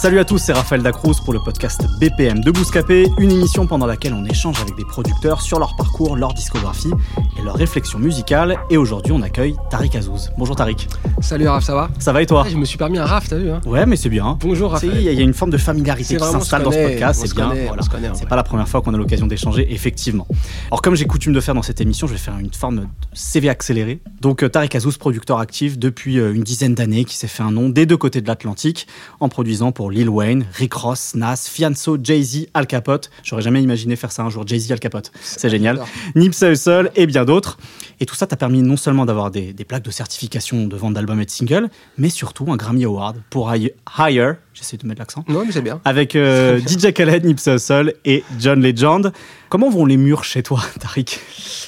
[0.00, 3.84] Salut à tous, c'est Raphaël Dacruz pour le podcast BPM de Bouscapé, une émission pendant
[3.84, 6.90] laquelle on échange avec des producteurs sur leur parcours, leur discographie
[7.38, 8.56] et leur réflexion musicale.
[8.70, 10.30] Et aujourd'hui, on accueille Tariq Azouz.
[10.38, 10.88] Bonjour Tariq.
[11.20, 11.90] Salut Raph, ça va?
[11.98, 12.46] Ça va et toi?
[12.50, 13.60] Je me suis permis un Raph, t'as vu hein?
[13.66, 14.38] Ouais, mais c'est bien.
[14.40, 14.94] Bonjour Raphaël.
[14.96, 17.20] Il y, a- il y a une forme de familiarité qui s'installe dans ce podcast,
[17.26, 17.50] c'est bien.
[17.50, 18.14] connaît, voilà.
[18.14, 20.26] C'est pas la première fois qu'on a l'occasion d'échanger, effectivement.
[20.68, 22.86] Alors, comme j'ai coutume de faire dans cette émission, je vais faire une forme de
[23.12, 24.00] CV accéléré.
[24.22, 27.50] Donc, euh, Tariq Azouz, producteur actif depuis euh, une dizaine d'années, qui s'est fait un
[27.50, 28.86] nom des deux côtés de l'Atlantique,
[29.20, 33.10] en produisant pour Lil Wayne, Rick Ross, Nas, Fianso, Jay-Z, Al Capote.
[33.22, 35.10] J'aurais jamais imaginé faire ça un jour, Jay-Z, Al Capote.
[35.20, 35.76] C'est génial.
[35.76, 35.88] j'adore.
[36.14, 37.58] Nipsey Hussle et bien d'autres.
[38.00, 40.94] Et tout ça t'a permis non seulement d'avoir des, des plaques de certification de vente
[40.94, 45.00] d'albums et de singles, mais surtout un Grammy Award pour Hi- Higher, j'essaie de mettre
[45.00, 45.80] l'accent, Non, mais c'est bien.
[45.84, 49.12] avec euh, DJ Khaled, Nipsey Hussle et John Legend.
[49.50, 51.20] Comment vont les murs chez toi, Tariq?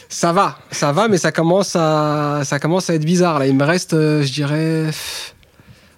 [0.09, 3.39] Ça va, ça va, mais ça commence à, ça commence à être bizarre.
[3.39, 4.91] Là, il me reste, euh, je dirais,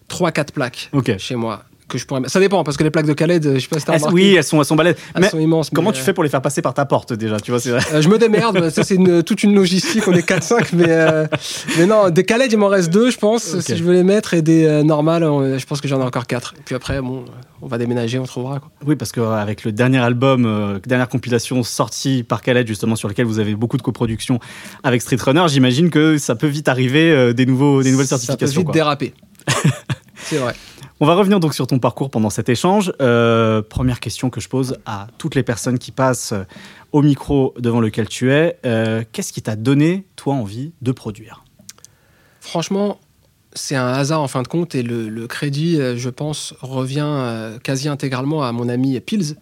[0.08, 1.62] 3-4 plaques chez moi.
[1.86, 2.22] Que je pourrais...
[2.28, 4.34] Ça dépend, parce que les plaques de Khaled, je sais pas si t'as remarqué, oui,
[4.36, 4.94] elles sont, elles sont balèzes.
[5.14, 5.68] elles Mais sont immenses.
[5.72, 8.00] comment mais, tu fais pour les faire passer par ta porte déjà Tu vois, euh,
[8.00, 11.26] je me démerde, ça c'est une- toute une logistique, on est 4-5, mais, euh,
[11.76, 14.32] mais non, des Khaled, il m'en reste deux, je pense, si je veux les mettre,
[14.32, 15.22] et des euh, normales,
[15.58, 16.54] je pense que j'en ai encore 4.
[16.64, 17.26] Puis après, bon,
[17.60, 18.60] on va déménager, on trouvera.
[18.60, 18.70] Quoi.
[18.86, 23.40] Oui, parce qu'avec le dernier album, dernière compilation sortie par Khaled, justement, sur lequel vous
[23.40, 24.38] avez beaucoup de coproduction
[24.82, 28.20] avec Street Runner, j'imagine que ça peut vite arriver des, nouveaux, des nouvelles Ça peut
[28.22, 28.60] certifications.
[28.62, 28.72] vite quoi.
[28.72, 29.12] déraper.
[30.24, 30.54] c'est vrai.
[31.00, 32.92] On va revenir donc sur ton parcours pendant cet échange.
[33.00, 36.44] Euh, première question que je pose à toutes les personnes qui passent euh,
[36.92, 38.58] au micro devant lequel tu es.
[38.64, 41.44] Euh, Qu'est-ce qui t'a donné, toi, envie de produire?
[42.40, 43.00] Franchement,
[43.54, 47.88] c'est un hasard en fin de compte et le, le crédit, je pense, revient quasi
[47.88, 49.36] intégralement à mon ami Pils,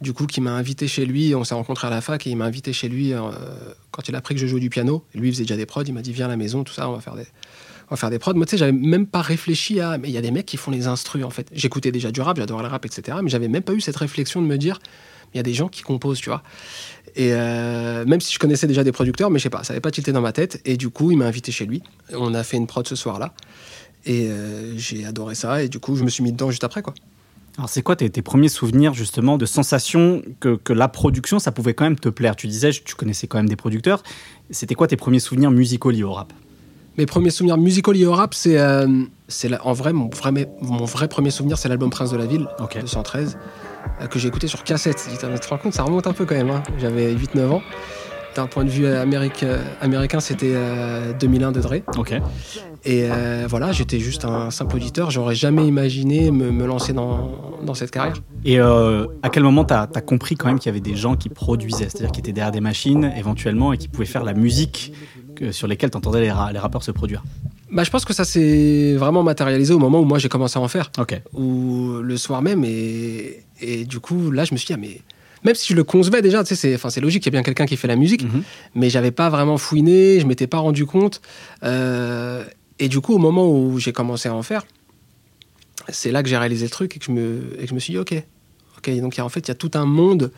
[0.00, 1.34] du coup, qui m'a invité chez lui.
[1.34, 3.20] On s'est rencontrés à la fac et il m'a invité chez lui euh,
[3.90, 5.04] quand il a appris que je jouais du piano.
[5.14, 5.84] Et lui, il faisait déjà des prods.
[5.84, 7.26] Il m'a dit Viens à la maison, tout ça, on va faire des.
[7.88, 8.34] On va faire des prods.
[8.34, 9.96] Moi, tu sais, j'avais même pas réfléchi à.
[9.98, 11.48] Mais il y a des mecs qui font les instrus, en fait.
[11.52, 13.18] J'écoutais déjà du rap, j'adorais le rap, etc.
[13.22, 14.78] Mais j'avais même pas eu cette réflexion de me dire
[15.32, 16.42] Il y a des gens qui composent, tu vois.
[17.14, 19.80] Et euh, même si je connaissais déjà des producteurs, mais je sais pas, ça n'avait
[19.80, 20.60] pas tilté dans ma tête.
[20.64, 21.82] Et du coup, il m'a invité chez lui.
[22.12, 23.32] On a fait une prod ce soir-là.
[24.04, 25.62] Et euh, j'ai adoré ça.
[25.62, 26.94] Et du coup, je me suis mis dedans juste après, quoi.
[27.56, 31.72] Alors, c'est quoi tes, premiers souvenirs, justement, de sensations que, que la production, ça pouvait
[31.72, 32.36] quand même te plaire?
[32.36, 34.02] Tu disais, tu connaissais quand même des producteurs.
[34.50, 36.34] C'était quoi tes premiers souvenirs musicaux liés au rap?
[36.98, 38.86] Mes premiers souvenirs musicaux liés au rap, c'est euh,
[39.62, 42.78] en vrai mon, vrai mon vrai premier souvenir, c'est l'album Prince de la Ville, Ok.
[42.80, 43.36] 213,
[44.00, 45.06] euh, que j'ai écouté sur cassette.
[45.10, 46.50] Tu te rends compte, ça remonte un peu quand même.
[46.50, 46.62] hein.
[46.78, 47.62] J'avais 8-9 ans.
[48.34, 49.44] D'un point de vue euh, amérique-
[49.80, 51.74] américain, c'était euh, 2001 de Dre.
[52.84, 53.08] Et
[53.48, 55.10] voilà, j'étais juste un simple auditeur.
[55.10, 57.30] J'aurais jamais imaginé me, me lancer dans,
[57.64, 58.16] dans cette carrière.
[58.44, 61.28] Et à quel moment t'as as compris quand même qu'il y avait des gens qui
[61.28, 64.92] produisaient, c'est-à-dire qui étaient derrière des machines éventuellement et qui pouvaient faire la musique
[65.36, 67.22] que- sur lesquelles t'entendais les, ra- les rappeurs se produire
[67.70, 70.62] Bah, je pense que ça s'est vraiment matérialisé au moment où moi j'ai commencé à
[70.62, 70.90] en faire.
[71.34, 72.64] Ou le soir même.
[72.64, 75.00] Et, et du coup, là, je me suis dit, ah, mais
[75.44, 77.66] même si je le concevais déjà, tu sais, c'est, logique, il y a bien quelqu'un
[77.66, 78.42] qui fait la musique, Mhm.
[78.74, 81.20] mais j'avais pas vraiment fouiné, je m'étais pas rendu compte.
[81.62, 82.42] Euh,
[82.78, 84.64] et du coup, au moment où j'ai commencé à en faire,
[85.88, 87.78] c'est là que j'ai réalisé le truc et que je me, et que je me
[87.78, 88.14] suis dit, ok,
[88.78, 90.32] ok, donc il y a- en fait, il y a tout un monde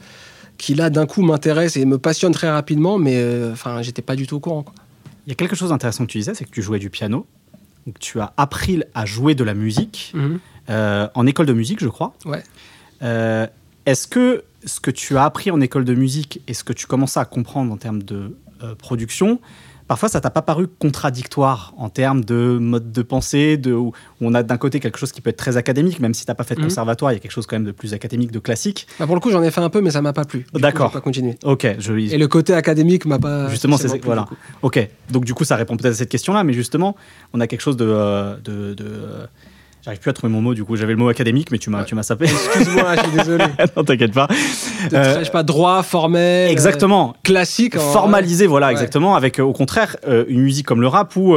[0.58, 4.16] qui là, d'un coup, m'intéresse et me passionne très rapidement, mais euh, enfin, j'étais pas
[4.16, 4.64] du tout au courant.
[4.64, 4.74] quoi.
[5.28, 7.26] Il y a quelque chose d'intéressant que tu disais, c'est que tu jouais du piano.
[7.86, 10.14] Donc tu as appris à jouer de la musique
[10.70, 12.14] euh, en école de musique, je crois.
[12.24, 12.42] Ouais.
[13.02, 13.46] Euh,
[13.84, 16.86] Est-ce que ce que tu as appris en école de musique et ce que tu
[16.86, 19.38] commençais à comprendre en termes de euh, production,
[19.88, 24.34] parfois ça t'a pas paru contradictoire en termes de mode de pensée, de, où on
[24.34, 26.54] a d'un côté quelque chose qui peut être très académique, même si t'as pas fait
[26.54, 26.66] de Mhm.
[26.66, 28.86] conservatoire, il y a quelque chose quand même de plus académique, de classique.
[29.00, 30.46] Bah, pour le coup, j'en ai fait un peu, mais ça m'a pas plu.
[30.54, 30.92] D'accord.
[30.92, 31.36] pas continué.
[31.44, 33.48] Ok, je, Et le côté académique m'a pas.
[33.48, 34.26] Justement, c'est voilà.
[34.62, 36.94] Ok, donc du coup, ça répond peut-être à cette question-là, mais justement,
[37.32, 38.86] on a quelque chose de, euh, de, de,
[39.88, 40.52] j'arrive plus à trouver mon mot.
[40.54, 41.84] Du coup, j'avais le mot académique, mais tu m'as, Ouais.
[41.86, 42.24] tu m'as sapé.
[42.54, 43.44] Excuse-moi, je suis désolé.
[43.76, 44.26] non, t'inquiète pas.
[44.90, 46.50] De Euh, je sais pas, droit, formel.
[46.50, 47.10] Exactement.
[47.10, 47.76] euh, classique.
[47.76, 48.72] en- Formalisé, voilà, Ouais.
[48.72, 49.14] exactement.
[49.14, 51.34] Avec euh, au contraire euh, une musique comme le rap où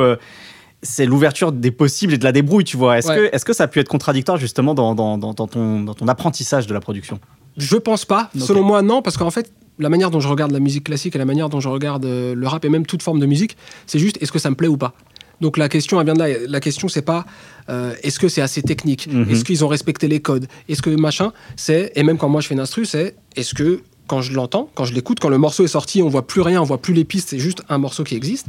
[0.83, 2.97] c'est l'ouverture des possibles et de la débrouille, tu vois.
[2.97, 3.15] Est-ce Ouais.
[3.29, 6.07] que, est-ce que ça a pu être contradictoire justement dans, dans, dans, ton, dans ton
[6.07, 7.19] apprentissage de la production?
[7.57, 8.29] Je pense pas.
[8.37, 11.19] Selon moi, non, parce qu'en fait, la manière dont je regarde la musique classique et
[11.19, 14.17] la manière dont je regarde le rap et même toute forme de musique, c'est juste
[14.21, 14.93] est-ce que ça me plaît ou pas?
[15.39, 16.27] Donc la question, elle vient de là.
[16.47, 17.25] La question, c'est pas
[17.71, 19.29] euh, est-ce que c'est assez technique, Mhm.
[19.31, 22.47] est-ce qu'ils ont respecté les codes, est-ce que machin, c'est et même quand moi je
[22.47, 25.63] fais une instru, c'est est-ce que quand je l'entends, quand je l'écoute, quand le morceau
[25.63, 28.03] est sorti, on voit plus rien, on voit plus les pistes, c'est juste un morceau
[28.03, 28.47] qui existe.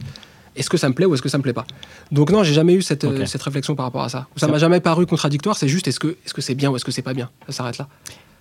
[0.57, 1.65] Est-ce que ça me plaît ou est-ce que ça me plaît pas
[2.11, 4.27] Donc non, j'ai jamais eu cette, euh, cette réflexion par rapport à ça.
[4.37, 5.57] Ça m'a jamais paru contradictoire.
[5.57, 7.53] C'est juste est-ce que est-ce que c'est bien ou est-ce que c'est pas bien Ça
[7.53, 7.89] s'arrête là.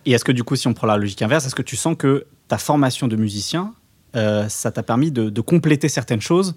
[0.05, 1.95] Et est-ce que du coup, si on prend la logique inverse, est-ce que tu sens
[1.97, 3.73] que ta formation de musicien,
[4.17, 6.53] euh, ça t'a permis de, de compléter certaines choses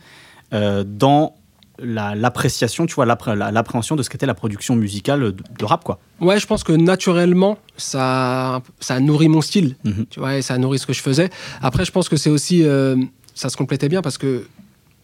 [0.52, 1.34] euh, dans
[1.82, 5.64] la- l'appréciation, tu vois, l'appré- la- l'appréhension de ce qu'était la production musicale de, de
[5.64, 10.06] rap, quoi Ouais, je pense que naturellement, ça, ça nourrit mon style, Mhm.
[10.10, 11.30] tu vois, et ça nourrit ce que je faisais.
[11.60, 12.96] Après, je pense que c'est aussi, euh,
[13.34, 14.44] ça se complétait bien parce que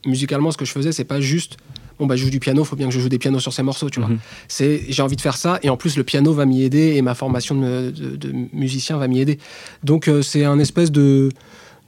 [0.07, 1.57] musicalement, ce que je faisais, c'est pas juste,
[1.99, 3.63] bon bah je joue du piano, faut bien que je joue des pianos sur ces
[3.63, 4.09] morceaux, tu vois.
[4.09, 4.19] Mhm.
[4.49, 7.03] C'est, j'ai envie de faire ça, et en plus le piano va m'y aider et
[7.03, 9.39] ma formation de, de- de musicien va m'y aider.
[9.85, 11.29] Donc euh, c'est un espèce de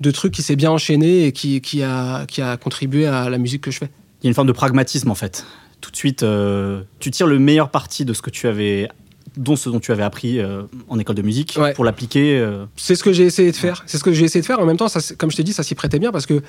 [0.00, 3.38] de truc qui s'est bien enchaîné et qui, qui a, qui a contribué à la
[3.38, 3.90] musique que je fais.
[4.22, 5.44] Il y a une forme de pragmatisme en fait.
[5.80, 8.88] Tout de suite, euh, tu tires le meilleur parti de ce que tu avais,
[9.36, 11.72] dont ce dont tu avais appris euh, en école de musique, Ouais.
[11.74, 12.38] pour l'appliquer.
[12.38, 13.82] euh, C'est ce que j'ai essayé de faire.
[13.86, 14.60] C'est ce que j'ai essayé de faire.
[14.60, 16.40] En même temps, ça, comme je t'ai dit, ça s'y prêtait bien parce que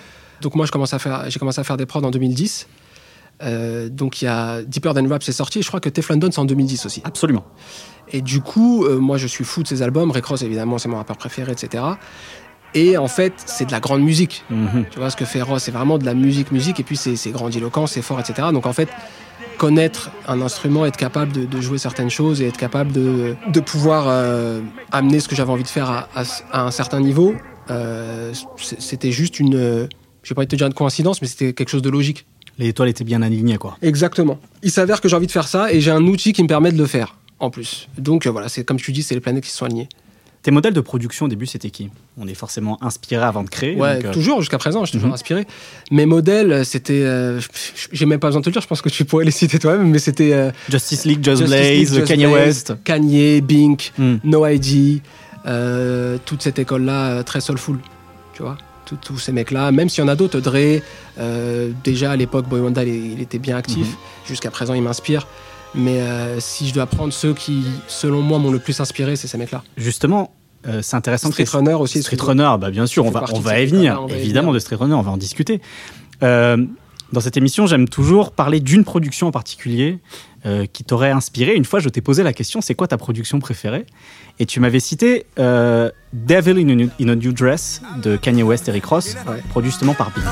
[0.42, 2.68] donc moi, je commence à faire, j'ai commencé à faire des prods en 2010.
[3.42, 5.60] Euh, donc il y a Deeper Than Rap, c'est sorti.
[5.60, 7.02] Et je crois que Teflon Don, c'est en 2010 aussi.
[7.04, 7.46] absolument.
[8.12, 10.12] Et du coup, moi, je suis fou de ces albums.
[10.12, 11.84] Rick Ross, évidemment, c'est mon rappeur préféré, etc.
[12.76, 14.44] Et en fait, c'est de la grande musique.
[14.50, 14.86] Mhm.
[14.90, 16.80] Tu vois, ce que fait Ross, c'est vraiment de la musique, musique.
[16.80, 18.48] Et puis, c'est grandiloquent, c'est fort, etc.
[18.52, 18.90] Donc, en fait,
[19.58, 23.60] connaître un instrument, être capable de, de jouer certaines choses et être capable de, de
[23.60, 24.62] pouvoir euh,
[24.92, 27.36] amener ce que j'avais envie de faire à, à- à un certain niveau,
[27.70, 28.34] euh,
[28.80, 29.56] c'était juste une.
[29.56, 29.88] euh,
[30.24, 32.26] j'ai pas envie de te dire une coïncidence, mais c'était quelque chose de logique.
[32.58, 33.78] Les étoiles étaient bien alignées, quoi.
[33.82, 34.40] Exactement.
[34.64, 36.72] Il s'avère que j'ai envie de faire ça et j'ai un outil qui me permet
[36.72, 37.88] de le faire, en plus.
[37.98, 39.90] Donc, euh, voilà, c'est comme tu dis, c'est les planètes qui se sont alignées.
[40.44, 41.90] Tes modèles de production au début, c'était qui?
[42.18, 43.76] On est forcément inspiré avant de créer.
[43.78, 45.14] Ouais, donc, euh, toujours jusqu'à présent, je suis toujours Mhm.
[45.14, 45.48] inspiré.
[45.90, 47.40] Mes modèles, c'était, euh,
[47.94, 49.58] j'ai même pas besoin de te le dire, je pense que tu pourrais les citer
[49.58, 52.74] toi-même, mais c'était euh, Justice League, Just, Justice Blaze, League, Just Kanye Blaze, West.
[52.84, 54.18] Kanye, Bink, Hmm.
[54.26, 55.02] No ID,
[55.46, 57.78] euh, toute cette école-là euh, très soulful,
[58.34, 58.58] tu vois.
[59.02, 60.82] Tous- ces mecs-là, même s'il y en a d'autres, Dre,
[61.18, 63.88] euh, déjà à l'époque, Boy il, il était bien actif.
[63.88, 63.96] Mhm.
[64.28, 65.26] Jusqu'à présent, il m'inspire.
[65.76, 69.28] Mais euh, si je dois prendre ceux qui, selon moi, m'ont le plus inspiré, c'est
[69.28, 69.64] ces mecs-là.
[69.78, 70.32] Justement,
[70.68, 72.02] euh, c'est intéressant que Street t'aies- Runner aussi.
[72.04, 74.06] Street Runner, bah bien sûr, on va, on va y venir.
[74.10, 74.54] y Évidemment, venir.
[74.56, 75.62] de Street Runner, on va en discuter.
[76.22, 76.58] Euh,
[77.12, 80.00] dans cette émission, j'aime toujours parler d'une production en particulier
[80.46, 81.54] euh, qui t'aurait inspiré.
[81.56, 83.86] Une fois, je t'ai posé la question c'est quoi ta production préférée?
[84.40, 88.42] Et tu m'avais cité euh, Devil in a, New, in a New Dress de Kanye
[88.44, 89.42] West et Rick Ross, Ouais.
[89.50, 90.24] produit justement par Big.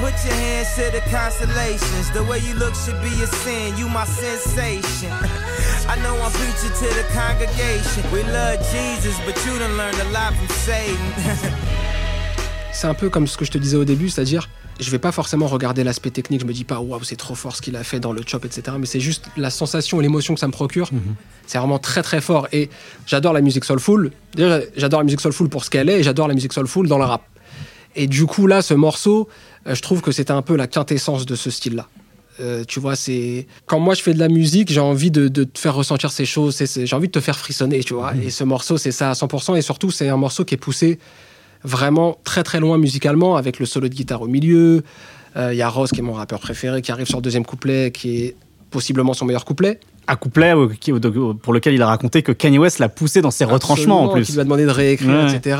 [0.00, 2.10] Put your hands to the constellations.
[2.12, 3.76] The way you look should be a sin.
[3.76, 5.12] You my sensation.
[5.92, 8.02] I know I'm preaching to the congregation.
[8.10, 10.96] We love Jesus, but you done learned a lot from Satan.
[12.72, 14.48] C'est un peu comme ce que je te disais au début, c'est-à-dire,
[14.78, 17.54] je vais pas forcément regarder l'aspect technique, je me dis pas, waouh, c'est trop fort
[17.54, 18.74] ce qu'il a fait dans le chop, etc.
[18.80, 20.88] Mais c'est juste la sensation et l'émotion que ça me procure.
[21.46, 22.48] C'est vraiment très très fort.
[22.52, 22.70] Et
[23.06, 24.12] j'adore la musique soulful.
[24.34, 27.04] J'adore la musique soulful pour ce qu'elle est, et j'adore la musique soulful dans le
[27.04, 27.22] rap.
[27.96, 31.26] Et du coup, là, ce morceau, euh, je trouve que c'était un peu la quintessence
[31.26, 31.86] de ce style-là.
[32.40, 35.44] Euh, tu vois, c'est quand moi je fais de la musique, j'ai envie de, de
[35.44, 38.14] te faire ressentir ces choses, j'ai envie de te faire frissonner, tu vois.
[38.22, 39.56] Et ce morceau, c'est ça à 100%.
[39.58, 40.98] Et surtout, c'est un morceau qui est poussé
[41.64, 44.82] vraiment très très loin musicalement, avec le solo de guitare au milieu.
[45.36, 47.44] Euh, Il y a Ross, qui est mon rappeur préféré, qui arrive sur le deuxième
[47.44, 48.36] couplet, qui est
[48.70, 49.78] possiblement son meilleur couplet.
[50.08, 50.68] Un couplet euh,
[51.42, 54.24] pour lequel il a raconté que Kanye West l'a poussé dans ses retranchements en plus.
[54.26, 55.34] Qui lui a demandé de réécrire, Ouais.
[55.36, 55.56] etc.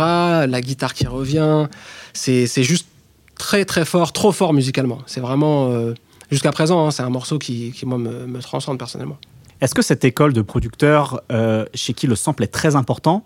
[0.48, 1.66] La guitare qui revient.
[2.14, 2.86] C'est c'est juste
[3.40, 4.98] très très fort, trop fort musicalement.
[5.06, 5.70] C'est vraiment.
[5.70, 5.94] euh,
[6.30, 9.16] Jusqu'à présent, hein, c'est un morceau qui, qui moi, me, me transcende personnellement.
[9.60, 13.24] Est-ce que cette école de producteurs euh, chez qui le sample est très important,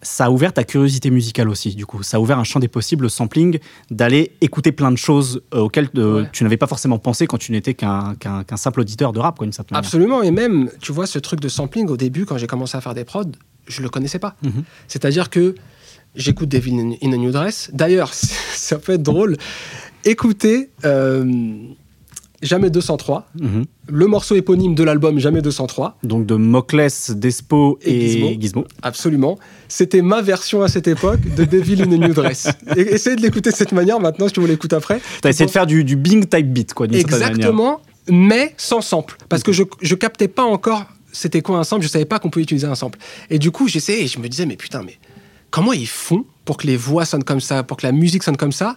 [0.00, 2.04] ça a ouvert ta curiosité musicale aussi, du coup?
[2.04, 3.58] Ça a ouvert un champ des possibles, le sampling,
[3.90, 6.28] d'aller écouter plein de choses euh, auxquelles euh, Ouais.
[6.32, 8.14] tu n'avais pas forcément pensé quand tu n'étais qu'un
[8.56, 9.84] simple auditeur de rap, quoi, d'une certaine manière.
[9.88, 12.80] Absolument, et même, tu vois, ce truc de sampling, au début, quand j'ai commencé à
[12.80, 13.24] faire des prods,
[13.66, 14.36] je le connaissais pas.
[14.44, 14.62] Mhm.
[14.86, 15.56] C'est-à-dire que
[16.16, 17.70] j'écoute Devil in a New Dress.
[17.72, 19.36] D'ailleurs, ça peut être drôle.
[20.04, 21.24] Écoutez euh,
[22.42, 23.64] Jamais 203, Mhm.
[23.88, 25.96] le morceau éponyme de l'album Jamais 203.
[26.02, 28.30] Donc de Moclès, Despo et, Et Gizmo.
[28.38, 28.64] Gizmo.
[28.82, 29.38] Absolument.
[29.68, 32.48] C'était ma version à cette époque de Devil in a New Dress.
[32.76, 35.00] Et, essayez de l'écouter de cette manière maintenant, si tu veux l'écouter après.
[35.22, 36.86] T'as essayé de faire du, du Bing type beat, quoi.
[36.92, 37.80] Exactement,
[38.10, 39.16] mais sans sample.
[39.30, 42.28] Parce que je, je captais pas encore c'était quoi un sample, je savais pas qu'on
[42.28, 42.98] pouvait utiliser un sample.
[43.30, 44.98] Et du coup, j'essayais et je me disais, mais putain, mais
[45.50, 48.36] comment ils font pour que les voix sonnent comme ça, pour que la musique sonne
[48.36, 48.76] comme ça?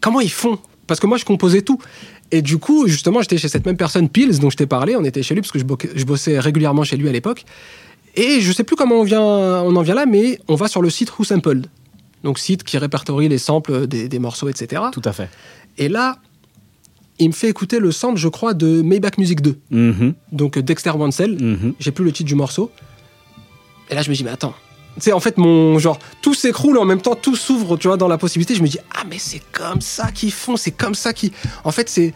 [0.00, 0.58] Comment ils font?
[0.86, 1.78] Parce que moi, je composais tout.
[2.32, 4.94] Et du coup, justement, j'étais chez cette même personne, Pills, dont je t'ai parlé.
[4.96, 7.44] On était chez lui parce que je, bo- je bossais régulièrement chez lui à l'époque.
[8.14, 10.82] Et je sais plus comment on, vient, on en vient là, mais on va sur
[10.82, 11.66] le site Who Sampled.
[12.24, 14.82] Donc, site qui répertorie les samples des, des morceaux, etc.
[14.92, 15.28] Tout à fait.
[15.78, 16.18] Et là,
[17.18, 19.58] il me fait écouter le sample, je crois, de Maybach Music 2.
[19.70, 21.36] Mhm, Donc, Dexter Wansel.
[21.40, 21.74] mhm.
[21.78, 22.70] J'ai plus le titre du morceau.
[23.90, 24.54] Et là, je me dis, mais attends.
[24.96, 27.96] Tu sais, en fait, mon genre, tout s'écroule en même temps, tout s'ouvre, tu vois,
[27.96, 28.54] dans la possibilité.
[28.54, 31.30] Je me dis, ah, mais c'est comme ça qu'ils font, c'est comme ça qu'ils.
[31.64, 32.14] En fait, c'est.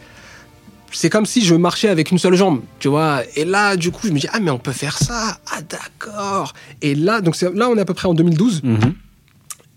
[0.93, 3.21] C'est comme si je marchais avec une seule jambe, tu vois.
[3.37, 5.37] Et là, du coup, je me dis, ah, mais on peut faire ça.
[5.49, 6.51] Ah, d'accord.
[6.81, 8.61] Et là, donc c'est- là, on est à peu près en 2012.
[8.63, 8.93] Mhm.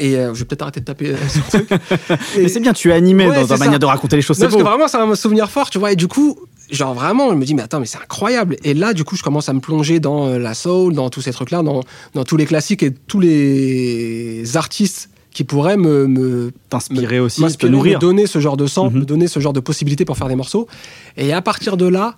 [0.01, 1.81] Et euh, je vais peut-être arrêter de taper euh, sur le truc.
[2.37, 4.23] Et- Mais c'est bien, tu es animé Ouais, dans c'est ta manière de raconter les
[4.23, 5.93] choses, non, c'est parce que vraiment, c'est un souvenir fort, tu vois.
[5.93, 6.37] Et du coup,
[6.71, 8.57] genre vraiment, je me dis, mais attends, mais c'est incroyable.
[8.65, 11.21] Et là, du coup, je commence à me plonger dans euh, la soul, dans tous
[11.21, 11.81] ces trucs-là, dans,
[12.15, 17.67] dans tous les classiques et tous les artistes qui pourraient me, me T'inspirer aussi, te
[17.67, 17.99] nourrir.
[17.99, 19.01] me donner ce genre de sample, Mhm.
[19.01, 20.69] me donner ce genre de possibilités pour faire des morceaux.
[21.17, 22.17] Et à partir de là,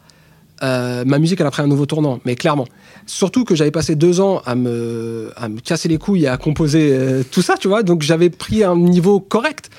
[0.63, 2.67] euh, ma musique, elle a pris un nouveau tournant, mais clairement.
[3.07, 6.37] Surtout que j'avais passé deux ans à me, à me casser les couilles et à
[6.37, 7.83] composer euh, tout ça, tu vois.
[7.83, 9.71] Donc j'avais pris un niveau correct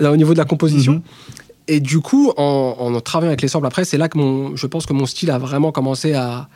[0.00, 0.94] euh, au niveau de la composition.
[0.94, 1.02] Mhm.
[1.68, 4.66] Et du coup, en, en travaillant avec les samples après, c'est là que mon, je
[4.66, 6.48] pense que mon style a vraiment commencé à,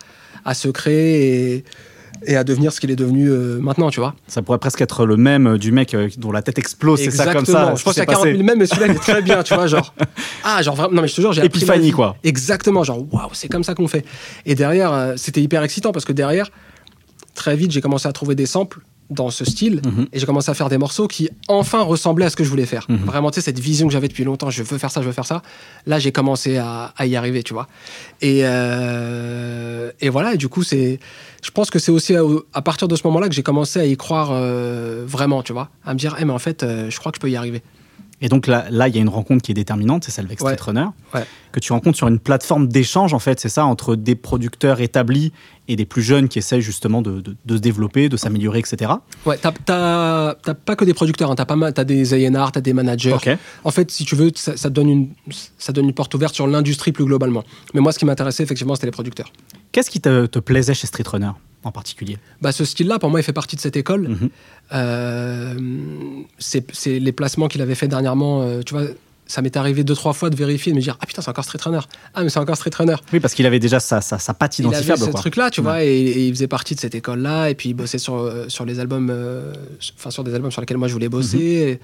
[0.45, 1.65] à se créer et,
[2.27, 4.15] et à devenir ce qu'il est devenu euh, maintenant, tu vois.
[4.27, 7.11] Ça pourrait presque être le même euh, du mec euh, dont la tête explose, c'est
[7.11, 7.75] ça comme ça.
[7.77, 8.33] Je pense qu'il y a c'est 40 passé.
[8.33, 9.67] 000 même, mais celui-là, il est très bien, tu vois.
[9.67, 9.95] Genre,
[10.45, 12.17] ah, genre vraiment, non, mais je te jure, j'ai Épiphanie, quoi.
[12.25, 14.05] Exactement, genre, waouh, c'est comme ça qu'on fait.
[14.45, 16.51] Et derrière, euh, c'était hyper excitant parce que derrière,
[17.35, 20.07] très vite, j'ai commencé à trouver des samples dans ce style Mhm.
[20.13, 22.67] et j'ai commencé à faire des morceaux qui enfin ressemblaient à ce que je voulais
[22.67, 22.87] faire.
[22.89, 22.97] Mhm.
[23.05, 25.13] Vraiment, tu sais, cette vision que j'avais depuis longtemps, je veux faire ça, je veux
[25.13, 25.43] faire ça.
[25.87, 27.69] Là, j'ai commencé à, à y arriver, tu vois.
[28.21, 30.99] Et, euh, et voilà, et du coup, c'est,
[31.43, 32.23] je pense que c'est aussi à,
[32.53, 35.69] à partir de ce moment-là que j'ai commencé à y croire euh, vraiment, tu vois,
[35.85, 37.63] à me dire, eh, mais en fait, euh, je crois que je peux y arriver.
[38.23, 40.41] Et donc là, là, il y a une rencontre qui est déterminante, c'est celle avec
[40.43, 40.55] Ouais.
[40.55, 41.25] Street Runner, Ouais.
[41.53, 45.33] que tu rencontres sur une plateforme d'échange, en fait, c'est ça, entre des producteurs établis
[45.69, 48.93] et des plus jeunes qui essayent justement de, de- de se développer, de s'améliorer, etc.
[49.27, 52.73] Ouais, t'as, pas que des producteurs, hein, t'as, pas mal, t'as des A&R, t'as des
[52.73, 53.17] managers.
[53.65, 55.09] En fait, si tu veux, ça, donne une,
[55.59, 57.45] ça donne une porte ouverte sur l'industrie plus globalement.
[57.75, 59.31] Mais moi, ce qui m'intéressait, effectivement, c'était les producteurs.
[59.73, 61.33] Qu'est-ce qui te, te plaisait chez Street Runner
[61.67, 64.09] en particulier Bah, ce style-là, pour moi, il fait partie de cette école.
[64.09, 64.29] Mhm.
[64.73, 65.55] Euh,
[66.39, 66.65] c'est,
[66.99, 68.43] les placements qu'il avait fait dernièrement.
[68.43, 68.85] euh, tu vois,
[69.29, 71.45] ça m'est arrivé deux, trois fois de vérifier, de me dire Ah putain, c'est encore
[71.45, 71.81] Street Runner.
[72.15, 72.95] Ah, mais c'est encore Street Runner.
[73.13, 75.01] Oui, parce qu'il avait déjà sa, sa, sa patte Il avait identifiable.
[75.13, 75.65] ce truc-là, tu Ouais.
[75.65, 78.45] vois, et, et il faisait partie de cette école-là, et puis il bossait sur, euh,
[78.49, 79.53] sur les albums, euh,
[79.99, 81.37] enfin sur des albums sur lesquels moi je voulais bosser.
[81.39, 81.43] Mhm.
[81.43, 81.81] Et,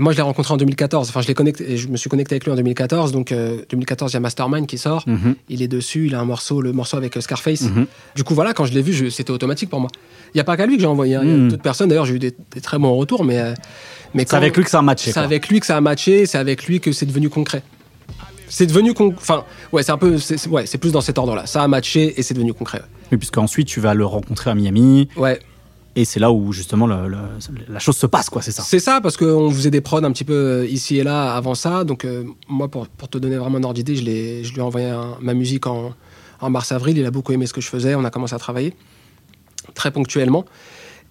[0.00, 1.08] moi, je l'ai rencontré en 2014.
[1.10, 3.12] Enfin, je l'ai connecté, je me suis connecté avec lui en 2014.
[3.12, 5.04] Donc, euh, 2014, il y a Mastermind qui sort.
[5.06, 5.34] Mhm.
[5.48, 6.06] Il est dessus.
[6.06, 7.62] Il a un morceau, le morceau avec euh, Scarface.
[7.62, 7.86] Mhm.
[8.16, 9.90] Du coup, voilà, quand je l'ai vu, c'était automatique pour moi.
[10.34, 11.16] Il n'y a pas qu'à lui que j'ai envoyé.
[11.16, 11.20] hein.
[11.20, 11.48] A Mhm.
[11.50, 11.88] d'autres personnes.
[11.88, 13.52] D'ailleurs, j'ai eu des, des très bons retours, mais euh,
[14.14, 15.12] mais C'est avec lui que ça a matché.
[15.12, 16.26] c'est avec lui que ça a matché.
[16.26, 17.62] C'est avec lui que c'est devenu concret.
[18.48, 21.34] C'est devenu con- enfin ouais c'est un peu c'est ouais c'est plus dans cet ordre
[21.34, 22.84] là ça a matché et c'est devenu concret ouais.
[23.12, 25.40] Oui, puisque ensuite tu vas le rencontrer à Miami, ouais
[25.94, 28.62] et c'est là où justement la chose se passe, quoi, c'est ça.
[28.62, 31.54] C'est ça, parce qu'on faisait des prods un petit peu euh, ici et là avant
[31.54, 31.84] ça.
[31.84, 34.02] Donc, euh, moi, pour, te donner vraiment un ordre d'idée, je,
[34.52, 35.94] lui ai envoyé ma musique en,
[36.48, 36.96] mars-avril.
[36.96, 37.94] Il a beaucoup aimé ce que je faisais.
[37.94, 38.74] On a commencé à travailler
[39.74, 40.44] très ponctuellement.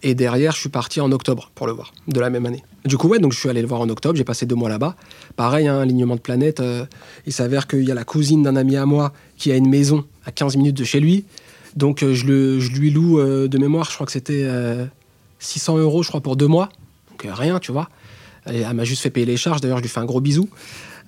[0.03, 2.63] Et derrière, je suis parti en octobre pour le voir, de la même année.
[2.85, 4.15] Du coup, ouais, donc je suis allé le voir en octobre.
[4.15, 4.95] J'ai passé deux mois là-bas.
[5.35, 6.59] Pareil, un alignement de planète.
[6.59, 6.85] euh,
[7.27, 10.05] il s'avère qu'il y a la cousine d'un ami à moi qui a une maison
[10.25, 11.25] à 15 minutes de chez lui.
[11.75, 14.85] Donc, euh, je, le, je lui loue euh, de mémoire, je crois que c'était euh,
[15.39, 16.69] 600 euros, je crois, pour deux mois.
[17.09, 17.89] Donc, euh, rien, tu vois.
[18.51, 19.61] Et elle m'a juste fait payer les charges.
[19.61, 20.49] D'ailleurs, je lui fais un gros bisou.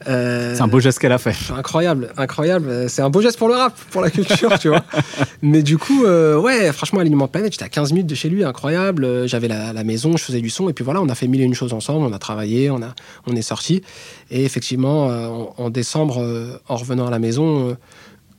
[0.07, 1.35] Euh, C'est un beau geste qu'elle a fait.
[1.55, 2.67] Incroyable, incroyable.
[2.69, 4.83] Euh, C'est un beau geste pour le rap, pour la culture, tu vois.
[5.41, 8.43] Mais du coup, euh, ouais, franchement, Alignement Planète, j'étais à 15 minutes de chez lui,
[8.43, 9.05] incroyable.
[9.05, 11.27] Euh, J'avais la, la maison, je faisais du son, et puis voilà, on a fait
[11.27, 12.93] mille et une choses ensemble, on a travaillé, on, a,
[13.27, 13.81] on est sorti.
[14.29, 17.73] Et effectivement, euh, en, en décembre, euh, en revenant à la maison, euh,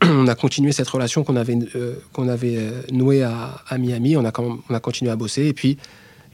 [0.11, 4.17] on a continué cette relation qu'on avait, euh, qu'on avait euh, nouée à, à Miami.
[4.17, 5.45] On a, quand- on a continué à bosser.
[5.47, 5.79] Et puis,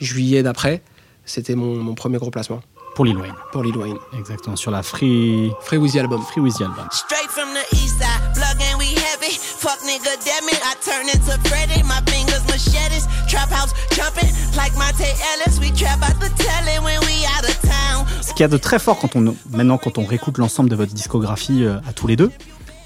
[0.01, 0.83] juillet d'après,
[1.25, 2.61] c'était mon, mon premier gros placement
[2.95, 3.35] Pour Lil Wayne.
[3.53, 3.99] pour Lil Wayne.
[4.19, 6.23] Exactement, sur la Free, Free Wheezy Album.
[6.23, 6.87] Free Wheezy album.
[6.91, 9.37] Straight from the east side, plug and we heavy.
[9.39, 11.83] Fuck nigga, damn it, I turn into Freddy.
[11.83, 15.61] My fingers machetes, trap house jumping like Monte Ellis.
[15.61, 18.07] We trap out the telling when we out of town.
[18.23, 20.77] Ce qu'il y a de très fort quand on, maintenant quand on réécoute l'ensemble de
[20.77, 22.31] votre discographie euh, à tous les deux,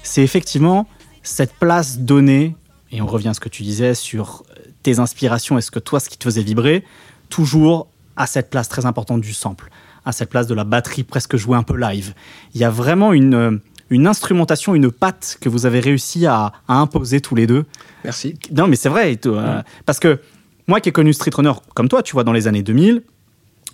[0.07, 0.87] c'est effectivement
[1.23, 2.55] cette place donnée,
[2.91, 5.79] et on revient à ce que tu disais sur euh, tes inspirations et ce que
[5.79, 6.83] toi, ce qui te faisait vibrer,
[7.29, 9.69] toujours à cette place très importante du sample,
[10.05, 12.13] à cette place de la batterie presque jouée un peu live.
[12.53, 13.57] Il y a vraiment une, euh,
[13.89, 17.65] une instrumentation, une patte que vous avez réussi à, à imposer tous les deux.
[18.03, 18.37] Merci.
[18.51, 19.15] Non, mais c'est vrai.
[19.15, 20.21] tout, euh, Parce que
[20.67, 23.01] moi qui ai connu Street Runner comme toi, tu vois, dans les années 2000,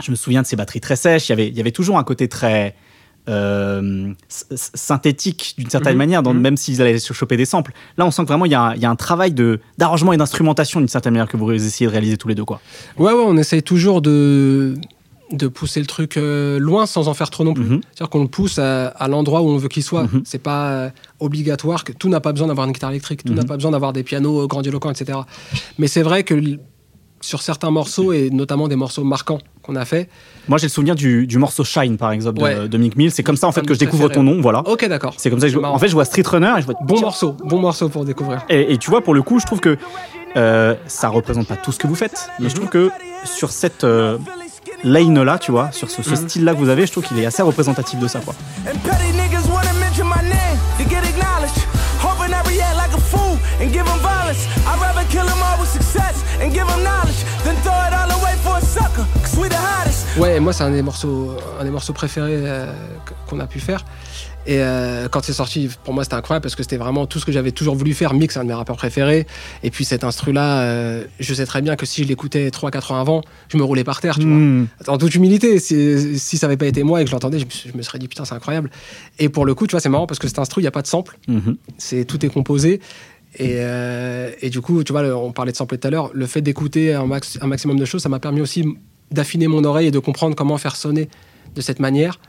[0.03, 1.27] je me souviens de ces batteries très sèches.
[1.27, 2.75] Il y avait, il y avait toujours un côté très
[3.29, 6.41] euh, synthétique d'une certaine Mhm, manière, dans- mhm.
[6.41, 7.71] même s'ils allaient se choper des samples.
[7.97, 9.59] Là, on sent que vraiment il y, a un- il y a un travail de
[9.77, 12.45] d'arrangement et d'instrumentation d'une certaine manière que vous essayez de réaliser tous les deux.
[12.45, 12.59] Quoi.
[12.97, 14.73] Ouais, ouais, on essaye toujours de,
[15.31, 17.63] de pousser le truc euh, loin sans en faire trop non plus.
[17.63, 17.81] Mhm.
[17.93, 20.03] C'est-à-dire qu'on le pousse à, à l'endroit où on veut qu'il soit.
[20.03, 20.23] Mhm.
[20.25, 23.43] C'est pas euh, obligatoire que tout n'a pas besoin d'avoir une guitare électrique, tout n'a
[23.45, 25.19] pas besoin d'avoir des pianos grandiloquents, etc.
[25.77, 26.57] Mais c'est vrai que
[27.21, 30.09] sur certains morceaux et notamment des morceaux marquants qu'on a fait.
[30.47, 32.67] Moi, j'ai le souvenir du, du morceau Shine, par exemple, de, Ouais.
[32.67, 33.11] de Mick Mill.
[33.11, 34.41] C'est comme ça en fait que je découvre ton nom.
[34.41, 34.59] Voilà.
[34.67, 35.13] Ok, d'accord.
[35.17, 36.95] C'est comme ça que je, en fait, je vois Street Runner et je vois Bon
[36.95, 37.03] tiens.
[37.05, 38.43] morceau, bon morceau pour découvrir.
[38.49, 39.77] Et, et tu vois, pour le coup, je trouve que
[40.35, 42.89] euh, ça représente pas tout ce que vous faites, mais je trouve que
[43.23, 44.17] sur cette euh,
[44.83, 46.15] lane-là, tu vois, sur ce, ce Mhm.
[46.15, 48.33] style-là que vous avez, je trouve qu'il est assez représentatif de ça, quoi.
[48.65, 51.67] And petty niggas wanna mention my name to get acknowledged.
[52.01, 54.47] Hoping I react like a fool and give them violence.
[60.21, 62.71] Ouais, moi c'est un des morceaux, un des morceaux préférés euh,
[63.27, 63.83] qu'on a pu faire.
[64.45, 67.25] Et euh, quand c'est sorti, pour moi c'était incroyable parce que c'était vraiment tout ce
[67.25, 68.13] que j'avais toujours voulu faire.
[68.13, 69.25] Mix, un de mes rappeurs préférés.
[69.63, 72.99] Et puis cet instru-là, euh, je sais très bien que si je l'écoutais 3-4 ans
[72.99, 74.37] avant, je me roulais par terre, tu vois.
[74.37, 74.67] Mm.
[74.87, 77.45] En toute humilité, si, si ça avait pas été moi et que je l'entendais, je,
[77.45, 78.69] me suis- je me serais dit putain, c'est incroyable.
[79.17, 80.71] Et pour le coup, tu vois, c'est marrant parce que cet instru, il n'y a
[80.71, 81.17] pas de sample.
[81.27, 81.57] Mhm.
[81.79, 82.79] C'est tout est composé.
[83.39, 86.11] Et, euh, et du coup, tu vois, on parlait de sampler tout à l'heure.
[86.13, 88.65] Le fait d'écouter un, max- un maximum de choses, ça m'a permis aussi
[89.11, 91.09] d'affiner mon oreille et de comprendre comment faire sonner
[91.55, 92.19] de cette manière.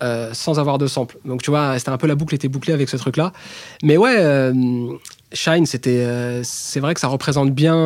[0.00, 1.18] euh, sans avoir de sample.
[1.24, 3.32] Donc tu vois, c'était un peu la boucle était bouclée avec ce truc-là.
[3.82, 4.52] Mais ouais, euh,
[5.32, 7.76] Shine, c'était, euh, c'est vrai que ça représente bien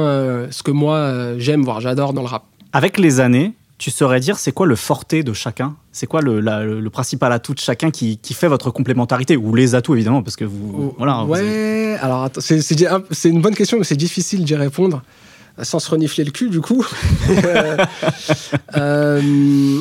[0.50, 2.44] ce que moi j'aime, voire j'adore dans le rap.
[2.74, 5.74] Avec les années, tu saurais dire c'est quoi le forté de chacun?
[5.90, 9.38] C'est quoi le, la- le- le principal atout de chacun qui, qui fait votre complémentarité?
[9.38, 10.94] Ou les atouts, évidemment, parce que vous.
[10.98, 11.46] voilà, vous avez-
[11.92, 15.02] ouais, alors c'est une bonne question, mais c'est difficile d'y répondre
[15.60, 16.86] sans se renifler le cul, du coup.
[17.28, 17.76] Euh,
[18.76, 19.80] euh,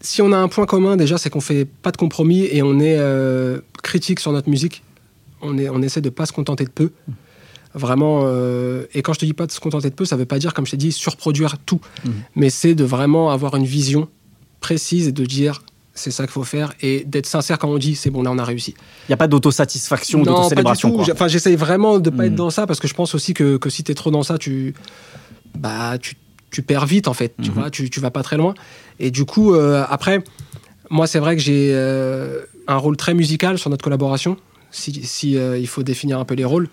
[0.00, 2.80] si on a un point commun, déjà, c'est qu'on fait pas de compromis et on
[2.80, 4.82] est euh, critique sur notre musique.
[5.40, 6.90] On, est, on essaie de pas se contenter de peu.
[7.74, 10.26] Vraiment, euh, et quand je te dis pas de se contenter de peu, ça veut
[10.26, 11.80] pas dire, comme je t'ai dit, surproduire tout.
[12.04, 12.12] Mhm.
[12.36, 14.08] Mais c'est de vraiment avoir une vision
[14.60, 15.62] précise et de dire
[15.94, 18.38] c'est ça qu'il faut faire et d'être sincère quand on dit c'est bon, là on
[18.38, 18.74] a réussi.
[19.08, 20.96] Il n'y a pas d'autosatisfaction, du d'autocélébration.
[21.12, 23.68] Enfin, j'essaye vraiment de pas être dans ça parce que je pense aussi que, que
[23.70, 24.74] si t'es trop dans ça, tu,
[25.58, 26.16] bah, tu,
[26.50, 27.34] tu perds vite en fait.
[27.42, 27.54] Tu Mhm.
[27.54, 28.54] vois, tu, tu vas pas très loin.
[28.98, 30.22] Et du coup, euh, après,
[30.90, 34.36] moi, c'est vrai que j'ai euh, un rôle très musical sur notre collaboration.
[34.70, 36.68] Si, si, euh, il faut définir un peu les rôles.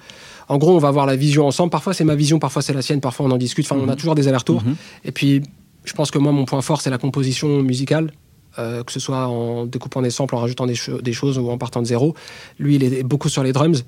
[0.48, 1.70] En gros, on va avoir la vision ensemble.
[1.70, 3.66] Parfois, c'est ma vision, parfois, c'est la sienne, parfois, on en discute.
[3.66, 3.98] Enfin, on a Mhm.
[3.98, 4.64] toujours des allers-retours.
[5.04, 5.44] Et puis,
[5.84, 8.12] je pense que moi, mon point fort, c'est la composition musicale,
[8.60, 11.50] euh, que ce soit en découpant des samples, en rajoutant des, cho- des choses ou
[11.50, 12.14] en partant de zéro.
[12.60, 13.84] Lui, il est beaucoup sur les drums.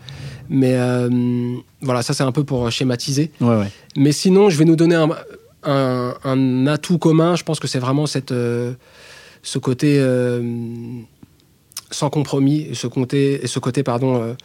[0.50, 1.10] Mais euh,
[1.82, 3.32] voilà, ça, c'est un peu pour schématiser.
[3.42, 3.72] Ouais, ouais.
[3.96, 5.10] Mais sinon, je vais nous donner un,
[5.64, 7.36] un- un atout commun.
[7.36, 8.74] Je pense que c'est vraiment cette, euh,
[9.44, 10.00] ce côté
[11.92, 14.36] sans compromis, et ce côté, ce côté pardon,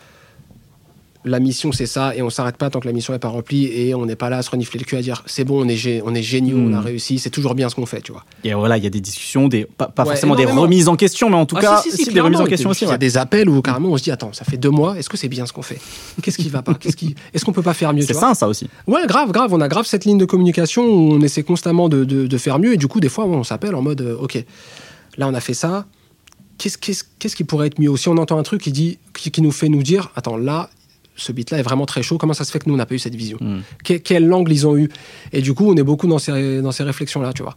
[1.27, 3.67] la mission c'est ça, et on s'arrête pas tant que la mission n'est pas remplie,
[3.67, 5.69] et on n'est pas là à se renifler le cul à dire c'est bon, on
[5.69, 8.13] est, gé- on est géniaux, on a réussi, c'est toujours bien ce qu'on fait, tu
[8.13, 8.25] vois.
[8.45, 10.97] Et voilà, il y a des discussions, des, pas, pas Ouais, forcément des remises en
[10.97, 12.69] question, mais en tout Ah, cas, si, si, si, si, des remises en question il
[12.69, 12.85] y a- aussi.
[12.85, 12.99] Il y a ouais.
[12.99, 15.29] des appels où carrément on se dit attends, ça fait deux mois, est-ce que c'est
[15.29, 15.79] bien ce qu'on fait?
[16.23, 16.75] Qu'est-ce qui va pas?
[16.75, 17.15] Qu'est-ce qui...
[17.35, 18.69] Est-ce qu'on peut pas faire mieux C'est ça, ça aussi.
[18.87, 19.53] Ouais, grave, grave.
[19.53, 22.59] On a grave cette ligne de communication où on essaie constamment de, de- de faire
[22.59, 22.73] mieux.
[22.75, 24.37] Et du coup, des fois, on s'appelle en mode, euh, OK,
[25.19, 25.87] là, on a fait ça.
[26.59, 27.95] Qu'est-ce qu'est-ce- qu'est-ce qui pourrait être mieux?
[27.97, 30.71] Si on entend un truc qui, dit, qui, qui nous fait nous dire, attends, là,
[31.17, 32.19] ce beat-là est vraiment très chaud.
[32.19, 33.59] Comment ça se fait que nous, on n'a pas eu cette vision Mm.
[33.85, 34.89] Que- Quel angle ils ont eu
[35.33, 37.57] Et du coup, on est beaucoup dans ces, dans ces réflexions-là, tu vois.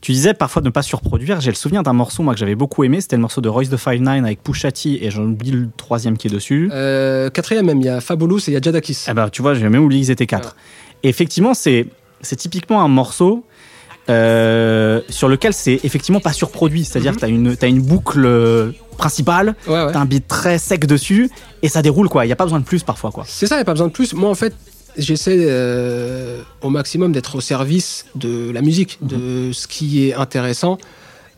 [0.00, 1.40] Tu disais parfois de ne pas surproduire.
[1.42, 3.00] J'ai le souvenir d'un morceau moi que j'avais beaucoup aimé.
[3.02, 5.68] C'était le morceau de Royce the Five Nine avec Pusha T et j'en oublie le
[5.76, 6.70] troisième qui est dessus.
[6.72, 9.04] Euh, quatrième même, il y a Fabulous et il y a Jadakis.
[9.08, 10.56] Eh ben, tu vois, j'ai même oublié qu'ils étaient quatre.
[11.02, 11.86] Et effectivement, c'est
[12.22, 13.44] c'est typiquement un morceau
[14.08, 16.84] euh, sur lequel c'est effectivement pas surproduit.
[16.84, 17.16] C'est-à-dire Mhm.
[17.16, 19.92] que tu as une, boucle euh, principale, Ouais, ouais.
[19.92, 21.30] tu as un beat très sec dessus
[21.62, 22.24] et ça déroule quoi.
[22.24, 23.24] Il n'y a pas besoin de plus parfois quoi.
[23.26, 24.12] C'est ça, il n'y a pas besoin de plus.
[24.14, 24.54] Moi, en fait,
[24.96, 30.78] j'essaie euh, au maximum d'être au service de la musique, de ce qui est intéressant.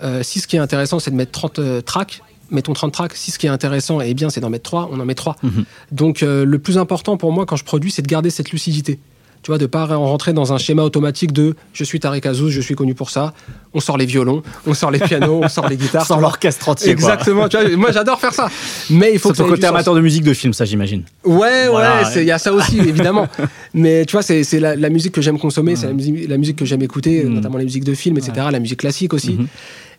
[0.03, 3.15] Euh, si ce qui est intéressant, c'est de mettre 30 euh, tracks, mettons 30 tracks.
[3.15, 5.37] Si ce qui est intéressant, et bien, c'est d'en mettre 3, on en met 3.
[5.43, 5.65] Mhm.
[5.93, 8.99] Donc, le plus important pour moi quand je produis, c'est de garder cette lucidité.
[9.43, 12.61] Tu vois, de pas rentrer dans un schéma automatique de je suis Tariq Azouz, je
[12.61, 13.35] suis connu pour ça.
[13.75, 16.07] On sort les violons, on sort les pianos, on sort les guitares.
[16.07, 16.23] Tu vois.
[16.23, 16.91] l'orchestre entier.
[16.93, 17.49] Exactement.
[17.49, 18.49] tu vois, moi, j'adore faire ça.
[18.91, 21.03] Mais il faut C'est ton côté amateur de musique de film, ça j'imagine.
[21.25, 23.27] Ouais, Voilà, ouais, il y a ça aussi, évidemment.
[23.75, 26.39] Mais tu vois, c'est c'est la, la musique que j'aime consommer, c'est la musique, la
[26.39, 27.35] musique que j'aime écouter, Mm.
[27.35, 29.33] notamment les musiques de films, etc., la musique classique aussi.
[29.33, 29.47] Mhm.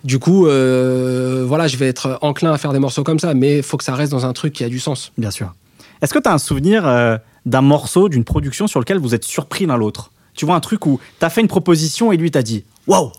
[0.06, 3.58] Du coup, euh, voilà, je vais être enclin à faire des morceaux comme ça, mais
[3.58, 5.12] il faut que ça reste dans un truc qui a du sens.
[5.18, 5.54] Bien sûr.
[6.02, 9.24] Est-ce que tu as un souvenir euh, d'un morceau, d'une production sur lequel vous êtes
[9.26, 12.32] surpris l'un l'autre Tu vois un truc où tu as fait une proposition et lui
[12.32, 13.12] t'a dit Waouh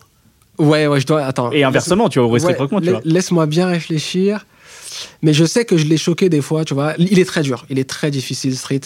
[0.57, 1.23] Ouais, ouais, je dois.
[1.25, 1.51] Attends.
[1.51, 3.01] Et inversement, tu vois, au Ouais, réciproquement, tu vois.
[3.03, 4.45] Laisse-moi bien réfléchir.
[5.21, 6.93] Mais je sais que je l'ai choqué des fois, tu vois.
[6.97, 8.79] Il est très dur, il est très difficile, Street.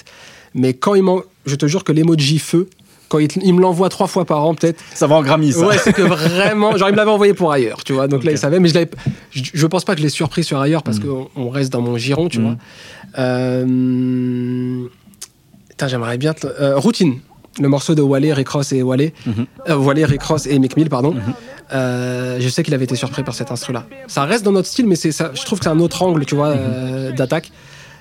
[0.56, 1.22] Mais quand il m'en.
[1.46, 2.68] Je te jure que l'emoji feu,
[3.08, 4.82] quand il, il me l'envoie trois fois par an, peut-être.
[4.96, 5.68] Ça va en Grammy, ça.
[5.68, 6.76] Ouais, c'est que vraiment.
[6.76, 8.08] Genre, il me l'avait envoyé pour ailleurs, tu vois.
[8.08, 8.60] Donc là, il savait.
[8.60, 8.80] Mais je,
[9.30, 11.04] je, je pense pas que je l'ai surpris sur ailleurs parce Mm.
[11.04, 12.44] qu'on on reste dans mon giron, tu Mm.
[12.44, 12.56] vois.
[13.20, 14.88] Euh...
[15.80, 16.34] Putain, j'aimerais bien.
[16.34, 17.20] te- euh, Routine.
[17.62, 19.14] Le morceau de Wally, Rick Ross et Wally.
[19.26, 19.46] Mhm.
[19.70, 21.14] Euh, Wally, Rick Ross et Mick Mill, pardon.
[21.14, 21.22] Mhm.
[21.74, 23.86] Euh, je sais qu'il avait été surpris par cet instru-là.
[24.08, 26.26] Ça reste dans notre style, mais c'est ça, je trouve que c'est un autre angle,
[26.26, 27.54] tu vois, euh, d'attaque.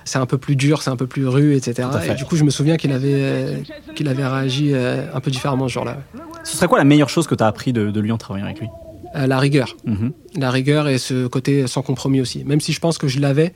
[0.03, 1.87] C'est un peu plus dur, c'est un peu plus rue, etc.
[2.11, 3.55] Et du coup, je me souviens qu'il avait, euh,
[3.95, 5.99] qu'il avait réagi euh, un peu différemment ce jour-là.
[6.43, 8.45] Ce serait quoi la meilleure chose que tu as appris de, de lui en travaillant
[8.47, 8.67] avec lui?
[9.15, 9.77] Euh, la rigueur.
[9.85, 10.11] Mhm.
[10.35, 12.43] La rigueur et ce côté sans compromis aussi.
[12.43, 13.53] Même si je pense que je l'avais.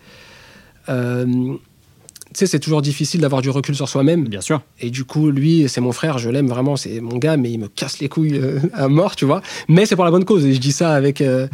[2.33, 4.27] Tu sais, c'est toujours difficile d'avoir du recul sur soi-même.
[4.27, 4.61] Bien sûr.
[4.79, 7.59] Et du coup, lui, c'est mon frère, je l'aime vraiment, c'est mon gars, mais il
[7.59, 9.41] me casse les couilles euh, à mort, tu vois.
[9.67, 11.47] Mais c'est pour la bonne cause, et je dis ça avec, euh,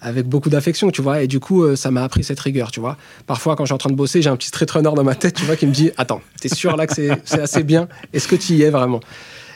[0.00, 1.22] avec beaucoup d'affection, tu vois.
[1.22, 2.96] Et du coup, euh, ça m'a appris cette rigueur, tu vois.
[3.26, 5.14] Parfois, quand je suis en train de bosser, j'ai un petit street runner dans ma
[5.14, 7.88] tête, tu vois, qui me dit Attends, t'es sûr là que c'est assez bien?
[8.12, 9.00] Est-ce que tu y es vraiment?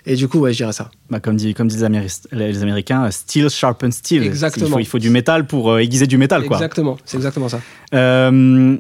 [0.06, 0.90] Et du coup, ouais, je dirais ça.
[1.08, 4.22] Bah, comme, dit, comme disent les, Améri- les Américains, steel sharpen steel.
[4.22, 4.66] Exactement.
[4.66, 6.58] Il faut, il faut du métal pour aiguiser du métal, quoi.
[6.58, 7.60] Exactement, c'est exactement ça.
[7.94, 8.76] Euh,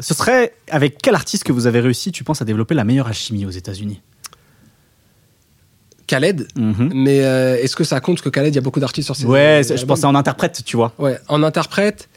[0.00, 3.06] ce serait avec quel artiste que vous avez réussi, tu penses, à développer la meilleure
[3.06, 4.00] alchimie aux États-Unis?
[6.06, 6.90] Khaled, Mhm.
[6.94, 9.24] mais euh, est-ce que ça compte que Khaled, il y a beaucoup d'artistes sur ses
[9.24, 10.92] Ouais, je pensais en interprète, tu vois.
[10.98, 12.08] Ouais, en interprète,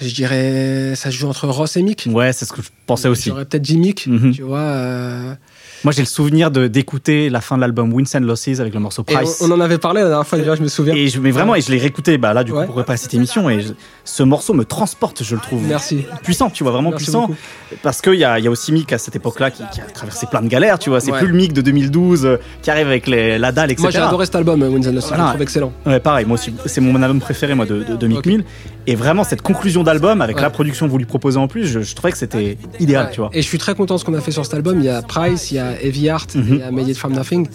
[0.00, 2.06] je dirais, ça se joue entre Ross et Mick.
[2.10, 3.30] Ouais, c'est ce que je pensais aussi.
[3.30, 4.32] J'aurais peut-être dit Mick, Mhm.
[4.34, 4.58] tu vois.
[4.60, 5.34] euh,
[5.84, 9.02] Moi, j'ai le souvenir d'écouter la fin de l'album Wins and Losses avec le morceau
[9.02, 9.38] Price.
[9.42, 10.94] on, on en avait parlé la dernière fois, déjà, je me souviens.
[10.94, 12.66] Et je, mais vraiment, et je l'ai réécouté bah, là, du coup, Ouais.
[12.66, 13.48] pour préparer cette émission.
[13.50, 13.72] Et je-
[14.04, 15.62] ce morceau me transporte, je le trouve.
[15.66, 16.04] Merci.
[16.22, 17.22] Puissant, tu vois, vraiment Merci puissant.
[17.22, 17.36] beaucoup.
[17.82, 19.84] Parce qu'il y a, il y a aussi Mick à cette époque-là qui, qui a
[19.84, 21.00] traversé plein de galères, tu vois.
[21.00, 21.18] C'est Ouais.
[21.18, 23.82] plus le Mick de 2012 euh, qui arrive avec les, la dalle, etc.
[23.82, 25.24] Moi, j'ai adoré cet album, Wins and Losses, je Voilà.
[25.24, 25.72] le trouve excellent.
[25.84, 28.26] Ouais, pareil, moi aussi, c'est mon album préféré, moi, de, de, de Mick Ok.
[28.26, 28.44] Mill.
[28.88, 30.42] Et vraiment, cette conclusion d'album, avec Ouais.
[30.42, 33.20] la production que vous lui proposez en plus, je, je trouvais que c'était idéal, tu
[33.20, 33.30] vois.
[33.32, 34.78] Et je suis très content de ce qu'on a fait sur cet album.
[34.78, 36.46] Il y a Price, il y a Heavy Heart, Mhm.
[36.50, 37.48] il y a Made It From Nothing.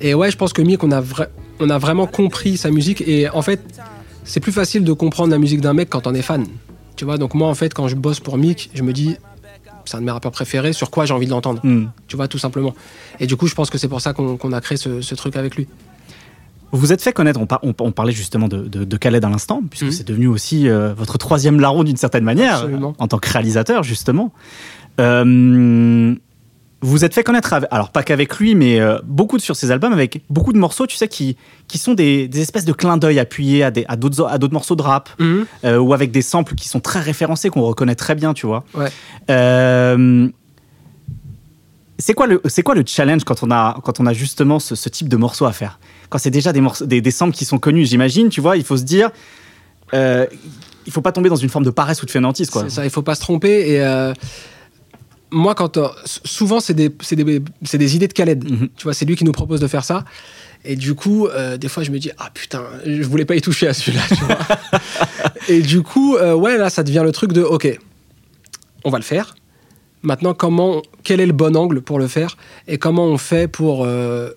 [0.00, 1.28] Et ouais, je pense que Mick, on a, vra-
[1.60, 3.02] on a vraiment compris sa musique.
[3.06, 3.60] Et en fait,
[4.24, 6.46] c'est plus facile de comprendre la musique d'un mec quand on est fan.
[6.96, 9.16] Tu vois, donc moi, en fait, quand je bosse pour Mick, je me dis,
[9.84, 11.60] c'est un de mes rappeurs préférés, sur quoi j'ai envie de l'entendre.
[11.62, 11.86] Hmm.
[12.08, 12.74] Tu vois, tout simplement.
[13.20, 15.36] Et du coup, je pense que c'est pour ça qu'on a créé ce, ce truc
[15.36, 15.66] avec lui.
[16.72, 19.24] Vous vous êtes fait connaître, on, par- on- on parlait justement de, de, de Khaled
[19.24, 19.92] à l'instant, puisque Mhm.
[19.92, 22.94] c'est devenu aussi euh, votre troisième larron d'une certaine manière, Absolument.
[22.98, 24.32] en tant que réalisateur justement.
[25.00, 26.14] Euh,
[26.82, 29.56] vous vous êtes fait connaître, avec- alors pas qu'avec lui, mais euh, beaucoup de- sur
[29.56, 31.36] ses albums, avec beaucoup de morceaux, tu sais, qui,
[31.68, 34.52] qui sont des, des espèces de clins d'œil appuyés à des- à d'autres à d'autres
[34.52, 35.08] morceaux de rap,
[35.64, 38.64] euh, ou avec des samples qui sont très référencés, qu'on reconnaît très bien, tu vois.
[38.74, 38.88] Ouais.
[39.30, 40.28] Euh,
[41.98, 44.74] c'est quoi le c'est quoi le challenge quand on a quand on a justement ce,
[44.74, 45.78] ce type de morceaux à faire?
[46.10, 48.64] Quand c'est déjà des morceaux des, des samples qui sont connus, j'imagine, tu vois, il
[48.64, 49.10] faut se dire
[49.94, 52.64] il faut pas tomber dans une forme de paresse ou de fainéantise quoi.
[52.64, 53.70] C'est ça, il faut pas se tromper.
[53.70, 54.12] Et euh,
[55.36, 55.88] moi, quand euh,
[56.24, 58.50] souvent c'est des, c'est des, des idées de Khaled.
[58.50, 58.68] Mhm.
[58.76, 60.04] Tu vois, c'est lui qui nous propose de faire ça.
[60.64, 63.40] Et du coup, euh, des fois, je me dis ah putain, je voulais pas y
[63.40, 64.02] toucher à celui-là.
[64.08, 64.38] tu vois.
[65.48, 67.78] et du coup, euh, ouais, là, ça devient le truc de ok,
[68.84, 69.36] on va le faire.
[70.02, 72.36] Maintenant, comment, quel est le bon angle pour le faire?
[72.66, 74.30] Et comment on fait pour euh,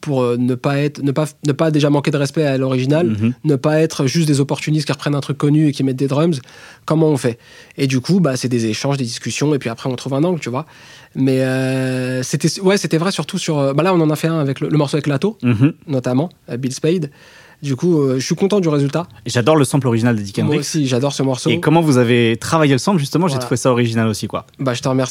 [0.00, 3.08] pour euh, ne pas être, ne pas, ne pas déjà manquer de respect à l'original,
[3.08, 3.32] Mhm.
[3.44, 6.06] ne pas être juste des opportunistes qui reprennent un truc connu et qui mettent des
[6.06, 6.40] drums.
[6.84, 7.38] Comment on fait?
[7.76, 10.22] Et du coup, bah, c'est des échanges, des discussions, et puis après on trouve un
[10.24, 10.66] angle, tu vois.
[11.14, 13.58] Mais euh, c'était, ouais, c'était vrai surtout sur.
[13.58, 15.72] euh, Bah là, on en a fait un avec le, le morceau avec Lato, Mhm.
[15.88, 16.28] notamment,
[16.58, 17.10] Bill Spade.
[17.62, 19.08] Du coup, euh, je suis content du résultat.
[19.24, 20.58] J'adore le sample original de Dick Moi Hendrix.
[20.58, 21.48] aussi, j'adore ce morceau.
[21.48, 24.46] Et comment vous avez travaillé le sample justement, j'ai trouvé ça original aussi quoi.
[24.58, 25.10] Bah, je te remercie.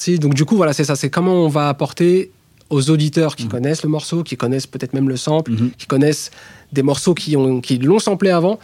[0.00, 0.96] Si, donc du coup, voilà, c'est ça.
[0.96, 2.30] C'est comment on va apporter
[2.70, 3.50] aux auditeurs qui Mhm.
[3.50, 5.70] connaissent le morceau, qui connaissent peut-être même le sample, Mhm.
[5.76, 6.30] qui connaissent
[6.72, 8.58] des morceaux qui, ont, qui l'ont samplé avant,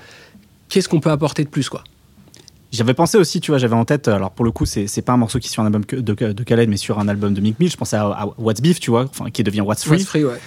[0.70, 1.84] qu'est-ce qu'on peut apporter de plus, quoi?
[2.72, 5.12] J'avais pensé aussi, tu vois, j'avais en tête, alors pour le coup, c'est c'est pas
[5.12, 6.00] un morceau qui est sur un album de,
[6.32, 7.70] de Khaled, mais sur un album de Mick Mill.
[7.70, 9.96] Je pensais à, à What's Beef, tu vois, enfin, qui devient What's Free.
[9.98, 10.38] What's Free, ouais.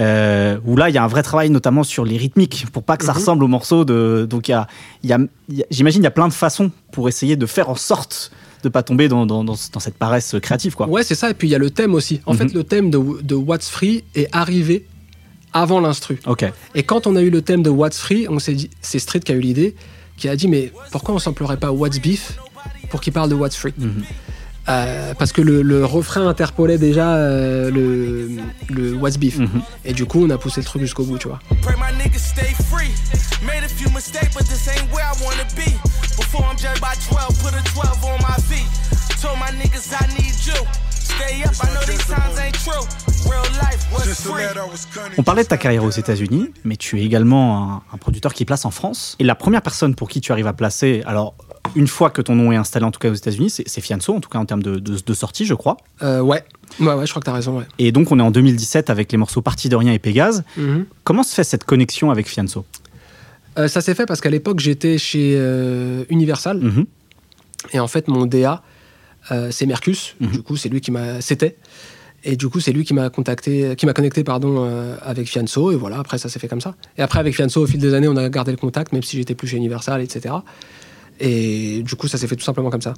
[0.00, 2.96] Euh, où là, il y a un vrai travail, notamment sur les rythmiques, pour pas
[2.96, 3.18] que ça Mhm.
[3.18, 4.26] ressemble au morceau de.
[4.30, 4.66] Donc, y a,
[5.04, 5.18] y a-
[5.50, 8.30] y a- j'imagine, il y a plein de façons pour essayer de faire en sorte
[8.62, 10.88] de pas tomber dans, dans, dans, dans cette paresse créative, quoi.
[10.88, 11.30] Ouais, c'est ça.
[11.30, 12.20] Et puis il y a le thème aussi.
[12.26, 12.38] En Mhm.
[12.38, 14.86] fait, le thème de, de What's Free est arrivé
[15.52, 16.18] avant l'instru.
[16.26, 16.44] Ok.
[16.74, 19.20] Et quand on a eu le thème de What's Free, on s'est dit, c'est Street
[19.20, 19.74] qui a eu l'idée,
[20.16, 22.38] qui a dit mais pourquoi on samplerait pas What's Beef
[22.90, 23.72] pour qu'il parle de What's Free?
[23.78, 24.02] Mhm.
[24.68, 28.28] Euh, Parce que le, le refrain interpolait déjà euh, le,
[28.68, 29.38] le What's Beef.
[29.38, 29.62] Mhm.
[29.86, 31.38] Et du coup, on a poussé le truc jusqu'au bout, tu vois.
[31.62, 32.90] Pray my niggas stay free.
[33.46, 35.72] Made a few mistakes, but this ain't where I wanna be.
[36.18, 38.27] Before I'm judged by 12, put a 12 on my feet.
[39.20, 40.54] Told my niggas I need you.
[40.90, 42.84] Stay up, I know these times ain't true.
[43.28, 44.44] Real life was free.
[45.18, 48.44] On parlait de ta carrière aux États-Unis, mais tu es également un, un producteur qui
[48.44, 49.16] place en France.
[49.18, 51.34] Et la première personne pour qui tu arrives à placer, alors
[51.74, 54.20] une fois que ton nom est installé, en tout cas aux États-Unis, c'est Fianso, en
[54.20, 55.76] tout cas en termes de, de, de sortie, je crois.
[56.02, 56.44] Euh, ouais.
[56.80, 57.64] ouais, ouais, je crois que t'as raison, ouais.
[57.78, 60.44] Et donc on est en 2017 avec les morceaux Partie de rien et Pégase.
[60.56, 60.86] Mhm.
[61.04, 62.64] Comment se fait cette connexion avec Fianso?
[63.58, 66.58] Euh, ça s'est fait parce qu'à l'époque, j'étais chez euh, Universal.
[66.58, 66.86] Mhm.
[67.72, 68.62] Et en fait, mon DA,
[69.30, 70.14] euh, c'est Mercus.
[70.20, 70.30] Mhm.
[70.30, 71.20] Du coup, c'est lui qui m'a.
[71.20, 71.56] C'était.
[72.24, 75.70] Et du coup, c'est lui qui m'a contacté, qui m'a connecté, pardon, euh, avec Fianso.
[75.70, 76.74] Et voilà, après, ça s'est fait comme ça.
[76.96, 79.16] Et après, avec Fianso, au fil des années, on a gardé le contact, même si
[79.16, 80.34] j'étais plus chez Universal, etc.
[81.20, 82.94] Et du coup, ça s'est fait tout simplement comme ça.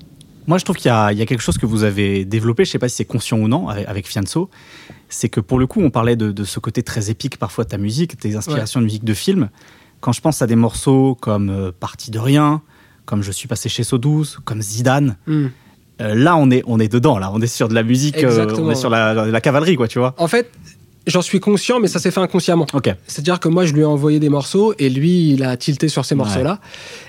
[0.47, 2.79] Moi, je trouve qu'il y, y a quelque chose que vous avez développé, je sais
[2.79, 4.49] pas si c'est conscient ou non, avec, avec Fianso.
[5.11, 7.69] C'est que pour le coup, on parlait de, de ce côté très épique parfois de
[7.69, 9.51] ta musique, tes inspirations de musique de film.
[10.01, 12.63] Quand je pense à des morceaux comme euh, Partie de rien,
[13.05, 15.49] comme Je suis passé chez So12, comme Zidane, Hmm.
[16.01, 17.31] Euh, là, on est, on est dedans, là.
[17.35, 19.87] On est sur de la musique, euh, on est sur la, la- la cavalerie, quoi,
[19.89, 20.15] tu vois.
[20.19, 20.51] En fait,
[21.07, 22.67] j'en suis conscient, mais ça s'est fait inconsciemment.
[22.73, 22.95] Ok.
[23.07, 26.05] C'est-à-dire que moi, je lui ai envoyé des morceaux et lui, il a tilté sur
[26.05, 26.59] ces morceaux-là.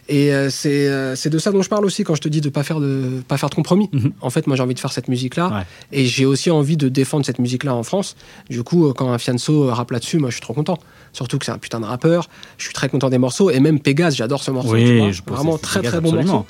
[0.09, 2.63] Et euh, c'est de ça dont je parle aussi quand je te dis de pas
[2.63, 3.89] faire de pas faire de compromis.
[3.93, 4.11] Mhm.
[4.21, 5.63] En fait, moi, j'ai envie de faire cette musique-là Ouais.
[5.91, 8.15] et j'ai aussi envie de défendre cette musique-là en France.
[8.49, 10.77] Du coup, quand un Fianso rappe là-dessus, moi, je suis trop content.
[11.13, 12.27] Surtout que c'est un putain de rappeur.
[12.57, 14.73] Je suis très content des morceaux et même Pégase, j'adore ce morceau.
[14.73, 15.11] Oui, tu vois.
[15.11, 16.33] je vraiment très Pégase, très bon absolument.
[16.33, 16.47] morceau.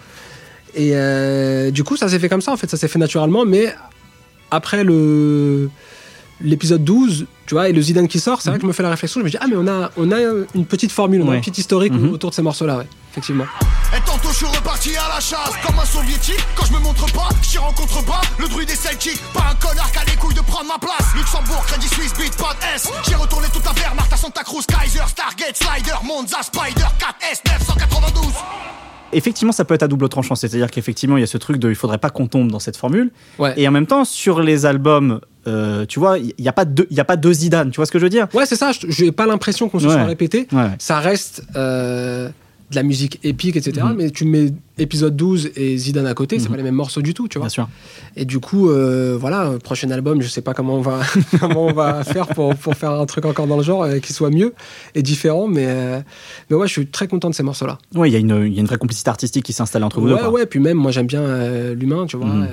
[0.75, 2.51] Et euh, du coup, ça s'est fait comme ça.
[2.51, 3.45] En fait, ça s'est fait naturellement.
[3.45, 3.73] Mais
[4.51, 5.69] après le
[6.43, 8.81] l'épisode 12, tu vois, et le Zidane qui sort, c'est vrai que je me fais
[8.81, 10.17] la réflexion, je me dis, ah, mais on a, on a
[10.55, 11.37] une petite formule, on a Ouais.
[11.37, 12.13] un petit historique Mhm.
[12.13, 13.43] autour de ces morceaux-là, ouais, effectivement.
[13.95, 17.05] Et tantôt je suis reparti à la chasse Comme un soviétique Quand je me montre
[17.13, 20.33] pas, j'y rencontre pas Le druide des Celtics Pas un connard qui a les couilles
[20.33, 24.15] de prendre ma place Luxembourg, Crédit Suisse, Bitpod S J'ai retourné toute la Wehrmacht à
[24.17, 28.31] Santa Cruz Kaiser, Stargate, Slider, Monza, Spider 4S 992
[29.13, 30.35] Effectivement, ça peut être à double tranchant.
[30.35, 32.77] C'est-à-dire qu'effectivement, il y a ce truc de il faudrait pas qu'on tombe dans cette
[32.77, 33.11] formule.
[33.39, 33.53] Ouais.
[33.57, 36.87] Et en même temps, sur les albums, euh, tu vois, il n'y a, pas deux-
[36.91, 37.71] y a pas deux Zidane.
[37.71, 38.27] Tu vois ce que je veux dire?
[38.33, 39.93] Ouais, c'est ça, je- j'ai pas l'impression qu'on se Ouais.
[39.93, 40.47] soit répété.
[40.51, 40.69] Ouais.
[40.79, 42.29] Ça reste euh,
[42.71, 43.85] de la musique épique, etc.
[43.89, 43.95] Mhm.
[43.97, 46.51] Mais tu mets épisode 12 et Zidane à côté, c'est Mhm.
[46.51, 47.47] pas les mêmes morceaux du tout, tu vois.
[47.47, 47.69] Bien sûr.
[48.15, 51.01] Et du coup, euh, voilà, prochain album, je sais pas comment on va,
[51.41, 54.13] comment on va faire pour, pour faire un truc encore dans le genre euh, qui
[54.13, 54.53] soit mieux
[54.95, 55.99] et différent, mais, euh,
[56.49, 57.77] mais ouais, je suis très content de ces morceaux-là.
[57.93, 59.99] Ouais, il y, a une- il y a une vraie complicité artistique qui s'installe entre
[59.99, 60.19] vous Ouais, deux.
[60.19, 60.29] quoi.
[60.31, 62.25] ouais, puis même, moi j'aime bien l'humain, tu vois.
[62.27, 62.47] Mhm.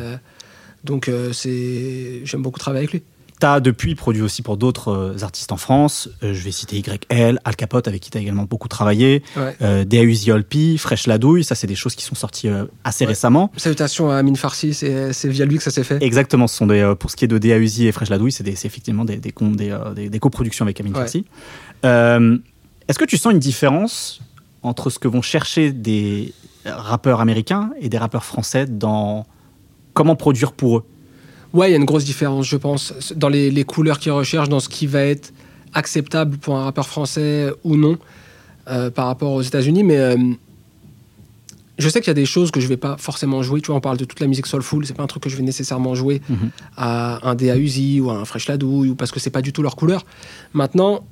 [0.84, 3.02] donc, c'est j'aime beaucoup travailler avec lui.
[3.40, 6.08] T'as depuis produit aussi pour d'autres euh, artistes en France.
[6.24, 9.22] Euh, je vais citer YL, Al Capote, avec qui t'as également beaucoup travaillé.
[9.36, 9.56] Ouais.
[9.62, 11.44] Euh, Fresh Ladouille.
[11.44, 13.10] Ça, c'est des choses qui sont sorties euh, assez Ouais.
[13.10, 13.52] récemment.
[13.56, 16.02] Salutations à Amine Farsi, c'est via lui que ça s'est fait.
[16.02, 19.04] Exactement, ce sont des, pour ce qui est de Deauzi et Fresh Ladouille, c'est effectivement
[19.04, 21.00] des, des, com- des, des- des coproductions avec Amine Ouais.
[21.00, 21.24] Farsi.
[21.84, 24.20] Est-ce que tu sens une différence
[24.62, 26.32] entre ce que vont chercher des
[26.64, 29.26] rappeurs américains et des rappeurs français dans
[29.94, 30.84] comment produire pour eux?
[31.58, 34.48] Ouais, il y a une grosse différence, je pense, dans les, les couleurs qu'ils recherchent,
[34.48, 35.32] dans ce qui va être
[35.74, 37.98] acceptable pour un rappeur français ou non
[38.68, 39.82] euh, par rapport aux États-Unis.
[39.82, 40.16] Mais euh,
[41.78, 43.60] je sais qu'il y a des choses que je vais pas forcément jouer.
[43.60, 45.36] Tu vois, on parle de toute la musique soulful, c'est pas un truc que je
[45.36, 46.50] vais nécessairement jouer Mhm.
[46.76, 49.52] à un DA Uzi ou à un Fresh Ladouille ou parce que c'est pas du
[49.52, 50.04] tout leur couleur.
[50.54, 51.04] Maintenant,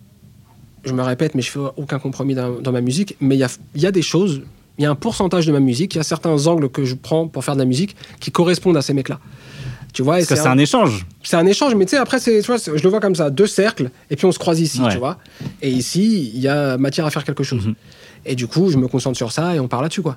[0.84, 3.16] je me répète, mais je fais aucun compromis dans, dans ma musique.
[3.20, 4.42] Mais il y a, il y a des choses,
[4.78, 6.94] il y a un pourcentage de ma musique, il y a certains angles que je
[6.94, 9.18] prends pour faire de la musique qui correspondent à ces mecs-là.
[9.96, 11.06] Tu vois, Parce que c'est un échange.
[11.22, 13.46] c'est un échange, mais tu sais, après, tu vois, je le vois comme ça, deux
[13.46, 14.90] cercles, et puis on se croise ici, Ouais.
[14.90, 15.16] tu vois.
[15.62, 17.66] Et ici, il y a matière à faire quelque chose.
[17.66, 17.74] Mhm.
[18.26, 20.14] Et du coup, je me concentre sur ça et on parle là-dessus, quoi.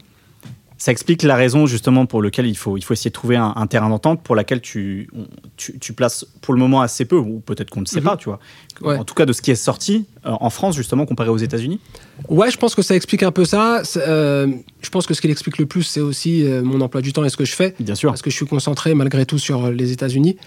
[0.82, 3.52] Ça explique la raison justement pour laquelle il faut, il faut essayer de trouver un,
[3.56, 5.10] un terrain d'entente pour laquelle tu,
[5.58, 8.06] tu, tu places pour le moment assez peu, ou peut-être qu'on ne sait Mhm.
[8.06, 8.40] pas, tu vois.
[8.82, 8.96] Ouais.
[8.98, 11.82] En tout cas, de ce qui est sorti euh, en France justement comparé aux États-Unis.
[12.30, 13.84] Ouais, je pense que ça explique un peu ça.
[13.98, 14.48] Euh,
[14.82, 17.26] je pense que ce qui l'explique le plus, c'est aussi euh, mon emploi du temps
[17.26, 17.76] et ce que je fais.
[17.82, 18.10] Bien sûr.
[18.12, 20.38] Parce que je suis concentré malgré tout sur les États-Unis.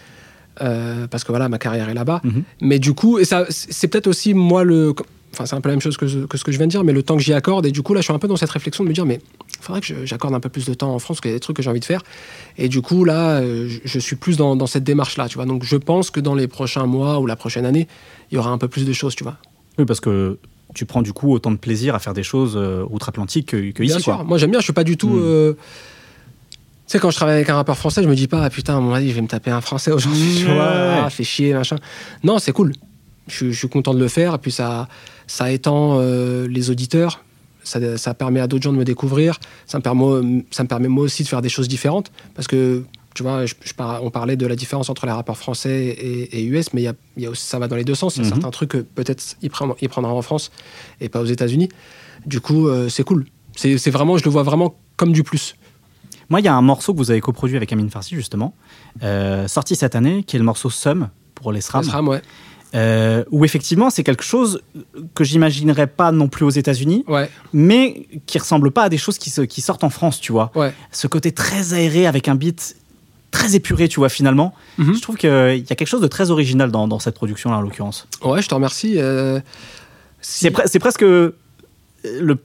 [0.61, 2.21] euh, parce que voilà, ma carrière est là-bas.
[2.25, 2.43] Mhm.
[2.63, 4.95] Mais du coup, et ça, c'est peut-être aussi moi le.
[5.35, 6.71] Enfin, c'est un peu la même chose que, ce- que ce que je viens de
[6.71, 7.65] dire, mais le temps que j'y accorde.
[7.65, 9.19] Et du coup, là, je suis un peu dans cette réflexion de me dire, mais
[9.63, 11.41] faudrait que j'accorde un peu plus de temps en France, parce qu'il y a des
[11.41, 12.03] trucs que j'ai envie de faire.
[12.59, 15.47] Et du coup, là, euh, je, je suis plus dans, dans cette démarche-là, tu vois.
[15.47, 17.87] Donc, je pense que dans les prochains mois ou la prochaine année,
[18.31, 19.37] il y aura un peu plus de choses, tu vois.
[19.79, 20.39] Oui, parce que
[20.75, 23.83] tu prends du coup autant de plaisir à faire des choses euh, outre-Atlantique que, que
[23.83, 24.17] Bien ici, sûr.
[24.17, 24.25] quoi.
[24.25, 24.61] Moi, j'aime bien.
[24.61, 25.09] Je suis pas du tout.
[25.11, 25.21] Mm.
[25.23, 25.53] euh,
[26.87, 28.81] Tu sais, quand je travaille avec un rappeur français, je me dis pas, ah, putain,
[28.81, 30.55] mon avis, je vais me taper un français aujourd'hui, tu Ouais.
[30.55, 31.77] vois, ah, fait chier, machin.
[32.25, 32.73] Non, c'est cool.
[33.29, 34.35] Je, suis- je suis content de le faire.
[34.35, 34.89] Et puis, ça,
[35.27, 37.23] ça étend euh, les auditeurs.
[37.65, 39.39] Ça, ça permet à d'autres gens de me découvrir.
[39.67, 42.11] Ça me, permet, ça me permet moi aussi de faire des choses différentes.
[42.35, 42.83] Parce que,
[43.15, 46.39] tu vois, je, je par- on parlait de la différence entre les rappeurs français et,
[46.41, 47.95] et US, mais il y a, il y a aussi, ça va dans les deux
[47.95, 48.17] sens.
[48.17, 48.33] Il y a Mhm.
[48.35, 50.51] certains trucs que peut-être il, prend- il prendra en France
[51.01, 51.69] et pas aux États-Unis.
[52.27, 53.27] Du coup, euh, c'est cool.
[53.55, 55.57] C'est vraiment, je le vois vraiment comme du plus.
[56.31, 58.55] Moi, il y a un morceau que vous avez coproduit avec Amine Farsi, justement,
[59.03, 61.83] euh, sorti cette année, qui est le morceau Sum pour les SRAM.
[61.85, 62.23] SRAM, ouais.
[62.75, 64.63] Euh, où effectivement, c'est quelque chose
[65.15, 69.19] que j'imaginerais pas non plus aux États-Unis, Ouais, mais qui ressemble pas à des choses
[69.19, 70.51] qui, se- qui sortent en France, tu vois.
[70.55, 70.73] ouais.
[70.91, 72.77] Ce côté très aéré avec un beat
[73.31, 74.55] très épuré, tu vois, finalement.
[74.79, 74.95] Mhm.
[74.95, 77.61] Je trouve qu'il y a quelque chose de très original dans, dans cette production-là, en
[77.63, 78.07] l'occurrence.
[78.23, 78.95] Ouais, je te remercie.
[78.99, 79.41] euh,
[80.21, 81.05] si- C'est pre- c'est presque.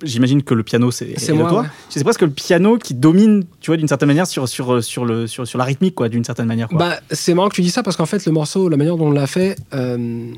[0.04, 1.62] J'imagine que le piano, c'est moi, toi.
[1.62, 1.68] ouais.
[1.90, 5.26] C'est presque le piano qui domine, tu vois, d'une certaine manière, sur, sur, sur, le,
[5.28, 6.68] sur, sur la rythmique, quoi, d'une certaine manière.
[6.68, 6.78] Quoi.
[6.78, 9.08] Bah, c'est marrant que tu dis ça parce qu'en fait, le morceau, la manière dont
[9.08, 10.32] on l'a fait, euh,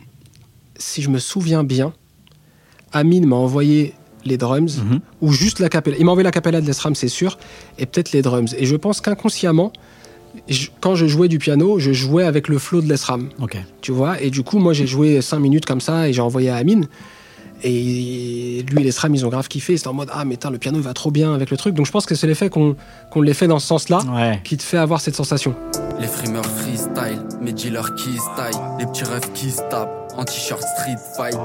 [0.77, 1.93] si je me souviens bien,
[2.93, 3.93] Amine m'a envoyé
[4.25, 4.99] les drums Mhm.
[5.21, 5.97] ou juste la capella.
[5.99, 7.38] Il m'a envoyé la capella de l'ESRAM, c'est sûr,
[7.77, 8.53] et peut-être les drums.
[8.58, 9.71] Et je pense qu'inconsciemment,
[10.47, 13.29] je- quand je jouais du piano, je jouais avec le flow de l'ESRAM.
[13.41, 13.58] Ok.
[13.82, 14.21] tu vois.
[14.21, 16.88] Et du coup, moi, j'ai joué 5 minutes comme ça et j'ai envoyé à Amine.
[17.63, 19.75] Et lui et les SRAM, ils ont grave kiffé.
[19.77, 21.75] C'était en mode, ah, mais tain, le piano il va trop bien avec le truc.
[21.75, 22.75] Donc je pense que c'est l'effet qu'on
[23.11, 24.39] qu'on l'ait fait dans ce sens-là Ouais.
[24.43, 25.53] qui te fait avoir cette sensation.
[25.99, 30.61] Les frimeurs freestyle, mes dealers qui style, les petits refs qui se tapent, en t-shirt
[30.61, 31.37] street fight.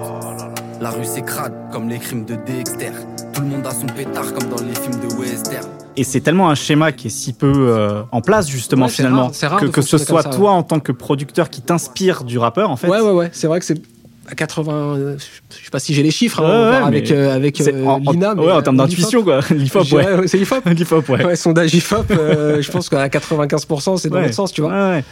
[0.80, 2.90] La rue s'écrade comme les crimes de Dexter.
[3.32, 5.66] Tout le monde a son pétard comme dans les films de western.
[5.96, 9.22] Et c'est tellement un schéma qui est si peu euh, en place, justement, Ouais, finalement,
[9.26, 12.36] rare- c'est rare que, ce soit ça, toi en tant que producteur qui t'inspire du
[12.38, 12.88] rappeur, en fait.
[12.88, 13.30] Ouais, ouais, ouais.
[13.32, 13.80] C'est vrai que c'est
[14.28, 14.72] à 80.
[14.96, 15.16] euh,
[15.50, 17.84] Je sais pas si j'ai les chiffres hein, Ouais, ouais, avec, euh, avec c'est euh,
[17.86, 18.34] en, Lina.
[18.34, 19.40] ouais, en euh, termes d'intuition, quoi.
[19.50, 20.26] L'IFOP, Je ouais.
[20.28, 21.24] C'est l'IFOP L'IFOP, ouais.
[21.24, 24.22] Ouais, sondage IFOP, euh, je pense qu'à 95%, c'est dans Ouais.
[24.22, 24.70] l'autre sens, tu vois.
[24.72, 25.04] Ouais, ouais.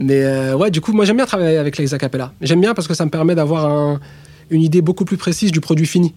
[0.00, 2.32] Mais euh, ouais, du coup, moi j'aime bien travailler avec les acapella.
[2.40, 4.00] J'aime bien parce que ça me permet d'avoir un-
[4.50, 6.14] une idée beaucoup plus précise du produit fini.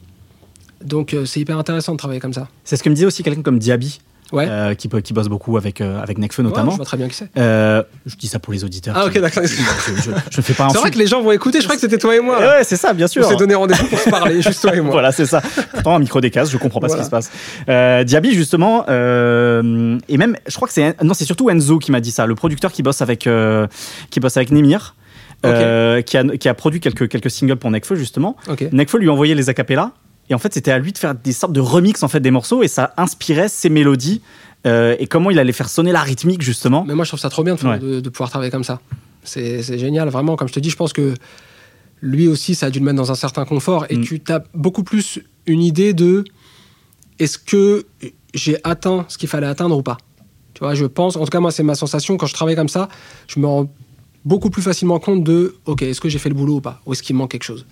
[0.83, 2.47] Donc euh, c'est hyper intéressant de travailler comme ça.
[2.63, 3.99] C'est ce que me disait aussi quelqu'un comme Diaby,
[4.31, 4.47] Ouais.
[4.49, 6.71] euh, qui, qui bosse beaucoup avec, euh, avec Nekfeu Ouais, notamment.
[6.71, 7.29] je vois très bien qui c'est.
[7.37, 8.95] Euh, je dis ça pour les auditeurs.
[8.97, 9.43] Ah ok, d'accord.
[9.45, 11.81] Je, ne fais pas un C'est vrai que les gens vont écouter, je crois que
[11.81, 12.39] c'était toi et moi.
[12.39, 12.47] là.
[12.57, 13.25] Ouais, c'est ça, bien sûr.
[13.25, 14.91] On s'est donné rendez-vous pour se parler, juste toi et moi.
[14.91, 15.41] Voilà, c'est ça.
[15.73, 17.03] Pourtant, un micro décasse, je comprends pas Voilà.
[17.03, 17.31] ce qui se passe.
[17.69, 21.99] Euh, Diaby, justement, et même, je crois que c'est non, c'est surtout Enzo qui m'a
[21.99, 23.27] dit ça, le producteur qui bosse avec
[24.09, 24.95] qui bosse avec Nemir,
[25.43, 28.35] qui, a, qui a produit quelques quelques singles pour Nekfeu justement.
[28.49, 28.65] Ok.
[28.71, 29.91] Nekfeu lui envoyait les acapellas.
[30.29, 32.31] Et en fait, c'était à lui de faire des sortes de remix en fait des
[32.31, 34.21] morceaux et ça inspirait ses mélodies
[34.65, 36.85] euh, et comment il allait faire sonner la rythmique justement.
[36.87, 37.79] Mais moi je trouve ça trop bien de, Ouais.
[37.79, 38.79] de- de pouvoir travailler comme ça.
[39.23, 40.35] C'est génial, vraiment.
[40.35, 41.13] Comme je te dis, je pense que
[42.01, 43.85] lui aussi, ça a dû le mettre dans un certain confort.
[43.89, 44.03] Et Mm.
[44.03, 46.23] tu as beaucoup plus une idée de
[47.19, 47.85] est-ce que
[48.33, 49.97] j'ai atteint ce qu'il fallait atteindre ou pas?
[50.53, 52.17] Tu vois, je pense, en tout cas, moi, c'est ma sensation.
[52.17, 52.89] Quand je travaille comme ça,
[53.27, 53.71] je me rends
[54.25, 56.81] beaucoup plus facilement compte de ok, est-ce que j'ai fait le boulot ou pas?
[56.85, 57.65] Ou est-ce qu'il manque quelque chose?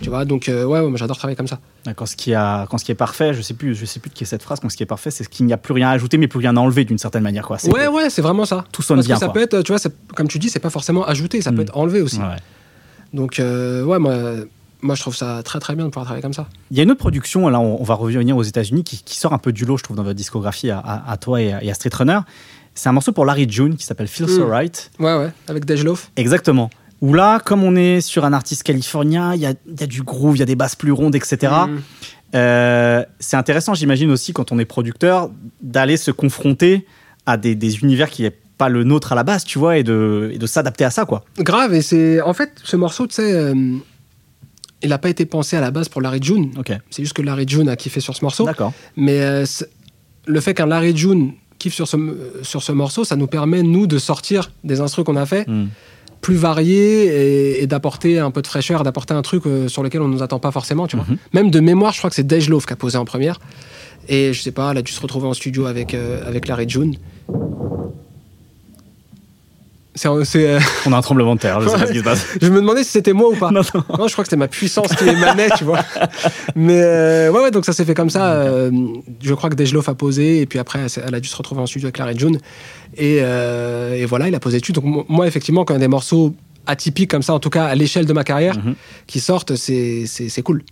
[0.00, 1.58] Tu vois, donc, euh, ouais, ouais, moi, j'adore travailler comme ça.
[1.96, 4.10] Quand ce qui a quand ce qui est parfait, je sais plus, je sais plus
[4.10, 4.60] de qui est cette phrase.
[4.60, 6.28] Quand ce qui est parfait, c'est ce qu'il n'y a plus rien à ajouter mais
[6.28, 7.58] plus rien à enlever d'une certaine manière quoi.
[7.66, 8.64] Ouais, ouais, c'est vraiment ça.
[8.72, 9.34] Tout sonne Parce bien, que ça quoi.
[9.34, 9.80] peut être, tu vois,
[10.14, 11.60] comme tu dis, c'est pas forcément ajouté, ça peut Mm.
[11.62, 12.18] être enlevé aussi.
[12.18, 12.36] Ouais.
[13.12, 14.14] Donc, euh, ouais, moi,
[14.82, 16.46] moi, je trouve ça très très bien de pouvoir travailler comme ça.
[16.70, 19.32] Il y a une autre production, là on, va revenir aux États-Unis, qui, qui sort
[19.32, 21.62] un peu du lot, je trouve, dans votre discographie à, à- à toi et à,
[21.64, 22.20] et à Street Runner.
[22.74, 24.50] C'est un morceau pour Larry June qui s'appelle Feel So Mm.
[24.50, 24.90] Right.
[24.98, 26.10] Ouais, ouais, avec Dej Loaf.
[26.16, 26.70] Exactement.
[27.04, 29.86] Où là, comme on est sur un artiste californien, il y a, il y a
[29.86, 31.52] du groove, il y a des basses plus rondes, etc.
[31.68, 31.78] Mm.
[32.34, 36.86] Euh, c'est intéressant, j'imagine aussi, quand on est producteur, d'aller se confronter
[37.26, 39.82] à des, des univers qui n'est pas le nôtre à la base, tu vois, et
[39.82, 41.26] de, et de s'adapter à ça, quoi.
[41.40, 42.22] Grave, et c'est.
[42.22, 43.54] En fait, ce morceau, tu sais, euh,
[44.82, 46.52] il n'a pas été pensé à la base pour Larry June.
[46.56, 48.46] Ok, C'est juste que Larry June a kiffé sur ce morceau.
[48.46, 48.72] d'accord.
[48.96, 49.44] Mais euh,
[50.26, 51.96] le fait qu'un Larry June kiffe sur ce,
[52.42, 55.66] sur ce morceau, ça nous permet, nous, de sortir des instrus qu'on a fait Mm.
[56.24, 60.00] Plus variés et, et d'apporter un peu de fraîcheur, d'apporter un truc euh, sur lequel
[60.00, 61.04] on ne nous attend pas forcément, tu vois.
[61.06, 61.18] Mhm.
[61.34, 63.38] Même de mémoire, je crois que c'est Dej qui a posé en première.
[64.08, 66.66] Et je sais pas, elle a dû se retrouver en studio avec, euh, avec Larry
[66.66, 66.96] June.
[69.96, 72.26] C'est, euh, On a un tremblement de terre, je sais pas ce qui se passe.
[72.42, 73.50] je me demandais si c'était moi ou pas.
[73.52, 73.84] Non, non.
[73.98, 75.80] Non, je crois que c'était ma puissance qui émanait, tu vois.
[76.56, 78.32] Mais euh, ouais, ouais, donc ça s'est fait comme ça.
[78.32, 78.70] euh,
[79.22, 81.66] je crois que Dejlof a posé, et puis après, elle, a dû se retrouver en
[81.66, 82.38] studio avec Larry June.
[82.96, 84.72] Et, et voilà, il a posé dessus.
[84.72, 86.34] Donc mo- moi, effectivement, quand il y a des morceaux
[86.66, 88.74] atypiques comme ça, en tout cas à l'échelle de ma carrière, Mhm.
[89.06, 90.06] qui sortent, c'est,
[90.42, 90.64] cool.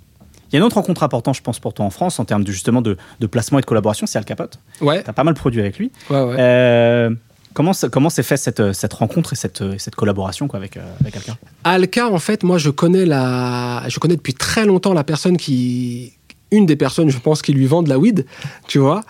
[0.51, 2.45] Il y a une autre rencontre importante, je pense, pour toi en France, en termes
[2.45, 4.59] de, justement de, de placement et de collaboration, c'est Al Capote.
[4.81, 5.91] Ouais, Tu as pas mal produit avec lui.
[6.11, 7.09] ouais, ouais.
[7.55, 7.73] Comment
[8.11, 12.09] s'est fait cette, cette rencontre et cette, cette collaboration quoi, avec, euh, avec quelqu'un Alka,
[12.09, 16.15] en fait, moi, je connais la, je connais depuis très longtemps la personne qui,
[16.51, 18.27] une des personnes, je pense, qui lui vend de la weed,
[18.69, 19.03] tu vois.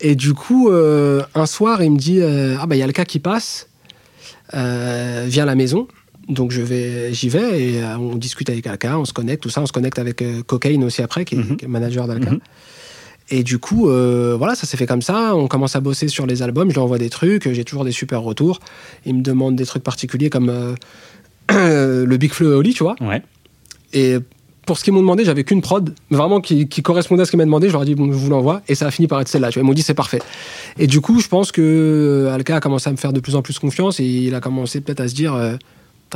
[0.00, 2.86] Et du coup, euh, un soir, il me dit, euh, ah bah il y a
[2.86, 3.68] Alka qui passe,
[4.52, 5.86] viens à la maison.
[6.28, 9.62] Donc je vais, j'y vais et on discute avec Alka, on se connecte, tout ça,
[9.62, 11.56] on se connecte avec Cocaine aussi après, qui est, Mhm.
[11.56, 12.30] qui est le manager d'Alka.
[12.30, 12.40] Mhm.
[13.30, 15.36] Et du coup, euh, voilà, ça s'est fait comme ça.
[15.36, 16.68] On commence à bosser sur les albums.
[16.68, 17.50] Je lui envoie des trucs.
[17.52, 18.58] J'ai toujours des super retours.
[19.06, 22.96] Il me demande des trucs particuliers comme euh, le Big Flow Oli, tu vois.
[23.00, 23.22] Ouais.
[23.92, 24.16] Et
[24.66, 27.38] pour ce qu'ils m'ont demandé, j'avais qu'une prod, vraiment qui, qui correspondait à ce qu'ils
[27.38, 27.68] m'ont demandé.
[27.68, 28.62] Je leur ai dit, bon, je vous l'envoie.
[28.66, 29.50] Et ça a fini par être celle-là.
[29.54, 30.22] Ils m'ont dit, c'est parfait.
[30.76, 33.36] Et du coup, je pense que euh, Alka a commencé à me faire de plus
[33.36, 35.54] en plus confiance et il a commencé peut-être à se dire, euh,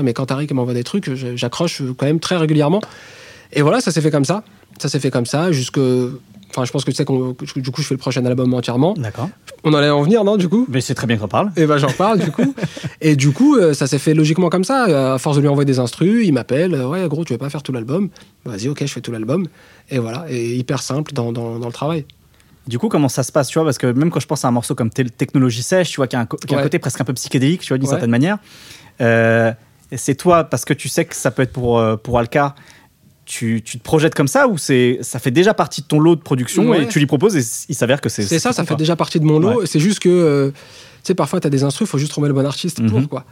[0.03, 2.81] mais quand Tariq m'envoie des trucs, j'accroche quand même très régulièrement.
[3.53, 4.43] Et voilà, ça s'est fait comme ça.
[4.79, 5.79] Ça s'est fait comme ça jusque.
[6.57, 8.55] Enfin, je pense que tu sais qu'on- que du coup, je fais le prochain album
[8.55, 8.95] entièrement.
[8.95, 9.29] D'accord.
[9.65, 10.67] On allait en venir, non, du coup?
[10.69, 11.51] Mais c'est très bien qu'on parle.
[11.57, 12.55] et ben j'en parle du coup.
[13.01, 15.15] Et du coup, euh, ça s'est fait logiquement comme ça.
[15.15, 16.75] À force de lui envoyer des instrus, il m'appelle.
[16.75, 18.09] euh, Ouais, gros, tu veux pas faire tout l'album?
[18.45, 19.47] Vas-y, ok, je fais tout l'album.
[19.91, 22.05] Et voilà, et hyper simple dans, dans, dans le travail.
[22.69, 23.65] Du coup, comment ça se passe, tu vois?
[23.67, 26.17] Parce que même quand je pense à un morceau comme Technologie Sèche, tu vois, qui
[26.17, 27.91] a un, qui a un côté presque un peu psychédélique, tu vois, d'une Ouais.
[27.91, 28.39] certaine manière.
[29.01, 29.53] Euh,
[29.97, 32.55] c'est toi, parce que tu sais que ça peut être pour, euh, pour Alka,
[33.25, 36.17] tu, tu te projettes comme ça ou c'est ça fait déjà partie de ton lot
[36.17, 36.83] de production Ouais.
[36.85, 38.23] et tu lui proposes et il s'avère que c'est.
[38.23, 39.61] C'est ça, ça fait déjà partie de mon lot.
[39.61, 39.67] Ouais.
[39.67, 40.51] C'est juste que, euh,
[41.09, 42.91] sais, parfois, tu as des instrus, il faut juste trouver le bon artiste Mhm.
[42.91, 43.25] pour, quoi.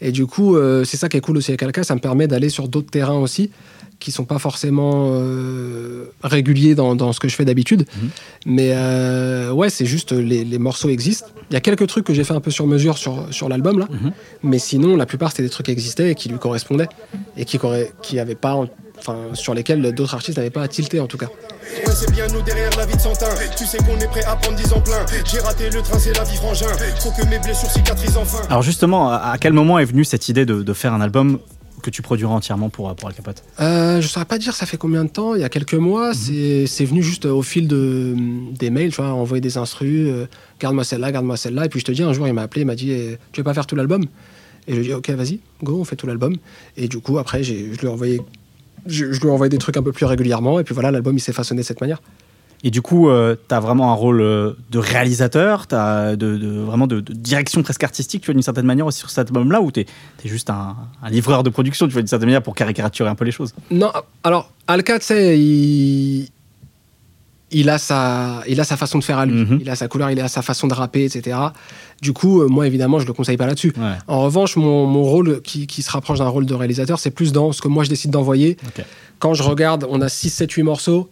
[0.00, 2.26] Et du coup, euh, c'est ça qui est cool aussi avec Alka, ça me permet
[2.26, 3.50] d'aller sur d'autres terrains aussi,
[3.98, 7.84] qui sont pas forcément euh, réguliers dans, dans ce que je fais d'habitude.
[8.02, 8.08] Mhm.
[8.46, 11.26] Mais euh, ouais, c'est juste, les, les morceaux existent.
[11.50, 13.78] Il y a quelques trucs que j'ai fait un peu sur mesure sur, sur l'album,
[13.78, 13.88] là.
[13.90, 14.12] Mhm.
[14.42, 16.88] Mais sinon, la plupart, c'était des trucs qui existaient et qui lui correspondaient.
[17.36, 17.58] Et qui,
[18.02, 18.56] qui avaient pas...
[18.98, 21.28] Enfin, sur lesquels d'autres artistes n'avaient pas à tilter, en tout cas.
[21.86, 23.26] Ouais, c'est bien nous derrière la vie de Santin.
[23.56, 25.04] Tu sais qu'on est prêt à prendre 10 ans plein.
[25.24, 26.66] J'ai raté le train, c'est la vie frangin.
[26.98, 28.38] Faut que mes blessures cicatrisent enfin.
[28.48, 31.38] Alors justement, à quel moment est venue cette idée de, de faire un album
[31.82, 33.42] que tu produiras entièrement pour, pour Al Capote?
[33.60, 35.34] Euh, je saurais pas dire ça fait combien de temps?
[35.34, 38.14] Il y a quelques mois, c'est c'est venu juste au fil de,
[38.58, 40.26] des mails, tu vois, envoyer des instrus, euh,
[40.60, 41.66] garde-moi celle-là, garde-moi celle-là.
[41.66, 43.40] Et puis je te dis, un jour, il m'a appelé, il m'a dit, eh, tu
[43.40, 44.04] veux pas faire tout l'album?
[44.66, 46.36] Et je lui ai dit, ok, vas-y, go, on fait tout l'album.
[46.76, 48.20] Et du coup, après, je lui ai envoyé.
[48.86, 51.16] Je, je lui ai envoyé des trucs un peu plus régulièrement, et puis voilà, l'album
[51.16, 52.00] il s'est façonné de cette manière.
[52.62, 53.08] Et du coup,
[53.48, 57.14] tu as vraiment un rôle euh, de réalisateur, tu as de, de- vraiment de, de
[57.14, 59.86] direction presque artistique, tu vois, d'une certaine manière aussi sur cet album-là, ou tu es,
[60.26, 63.24] juste un, un livreur de production, tu vois, d'une certaine manière, pour caricaturer un peu
[63.24, 63.54] les choses?
[63.70, 63.90] Non,
[64.22, 66.28] alors, Alka, tu sais, il,
[67.50, 69.44] il, a sa, il a sa façon de faire à lui.
[69.44, 69.58] Mhm.
[69.60, 71.36] Il a sa couleur, il a sa façon de rapper, etc.
[72.00, 73.72] Du coup, euh, moi, évidemment, je le conseille pas là-dessus.
[73.76, 73.96] Ouais.
[74.06, 77.32] En revanche, mon, mon rôle qui, qui se rapproche d'un rôle de réalisateur, c'est plus
[77.32, 78.56] dans ce que moi je décide d'envoyer.
[79.18, 81.10] Quand je regarde, on a 6, 7, 8 morceaux.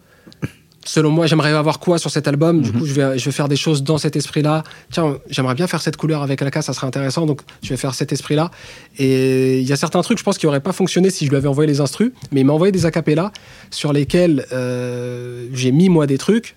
[0.88, 2.62] Selon moi, j'aimerais avoir quoi sur cet album?
[2.62, 4.64] Du coup, je vais, je vais faire des choses dans cet esprit-là.
[4.90, 7.26] Tiens, j'aimerais bien faire cette couleur avec Alka, ça serait intéressant.
[7.26, 8.50] Donc, je vais faire cet esprit-là.
[8.98, 11.36] Et il y a certains trucs, je pense, qui n'auraient pas fonctionné si je lui
[11.36, 12.12] avais envoyé les instrus.
[12.32, 13.32] Mais il m'a envoyé des acapellas
[13.70, 16.56] sur lesquels euh, j'ai mis, moi, des trucs.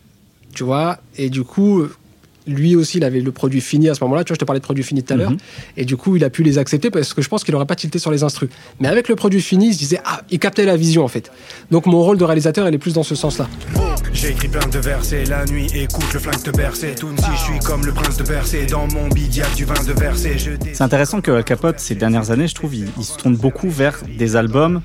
[0.55, 0.99] Tu vois?
[1.17, 1.87] Et du coup,
[2.47, 4.23] lui aussi, il avait le produit fini à ce moment-là.
[4.23, 5.31] Tu vois, je te parlais de produit fini tout à l'heure.
[5.31, 5.37] Mhm.
[5.77, 7.75] Et du coup, il a pu les accepter parce que je pense qu'il n'aurait pas
[7.75, 8.49] tilté sur les instrus.
[8.79, 11.31] Mais avec le produit fini, il se disait, ah, il captait la vision en fait.
[11.69, 13.47] Donc mon rôle de réalisateur, il est plus dans ce sens-là.
[14.13, 16.93] J'ai écrit plein de versets la nuit, écoute le flingue te bercer.
[16.99, 18.65] Tout si je suis comme le prince de Bercé.
[18.65, 20.37] Dans mon bidiac du vin de verser.
[20.37, 23.17] Je dé- C'est intéressant que Al Capote, ces dernières années, je trouve, il, il se
[23.17, 24.81] tourne beaucoup vers des albums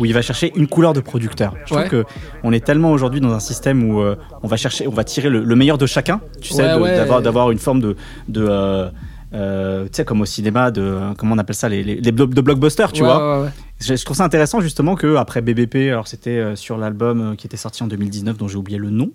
[0.00, 1.54] où il va chercher une couleur de producteur.
[1.66, 1.86] Je Ouais.
[1.86, 2.10] trouve que
[2.42, 5.28] on est tellement aujourd'hui dans un système où euh, on va chercher, on va tirer
[5.28, 6.20] le, le meilleur de chacun.
[6.40, 6.96] Tu sais, Ouais, de- ouais.
[6.96, 7.94] d'avoir d'avoir une forme de,
[8.28, 8.88] de euh,
[9.32, 12.26] euh, tu sais, comme au cinéma, de comment on appelle ça, les, les, les blo-
[12.26, 13.36] de blockbusters, tu Ouais, vois.
[13.38, 13.50] ouais, ouais.
[13.80, 17.56] Je, je trouve ça intéressant justement que après BBP, alors c'était sur l'album qui était
[17.56, 19.10] sorti en 2019 dont j'ai oublié le nom.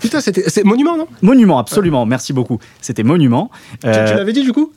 [0.00, 1.06] Putain, c'était, c'est Monument, non?
[1.22, 2.06] Monument, absolument.
[2.06, 2.58] Merci beaucoup.
[2.80, 3.50] C'était Monument.
[3.84, 4.72] Euh, Tu l'avais dit du coup?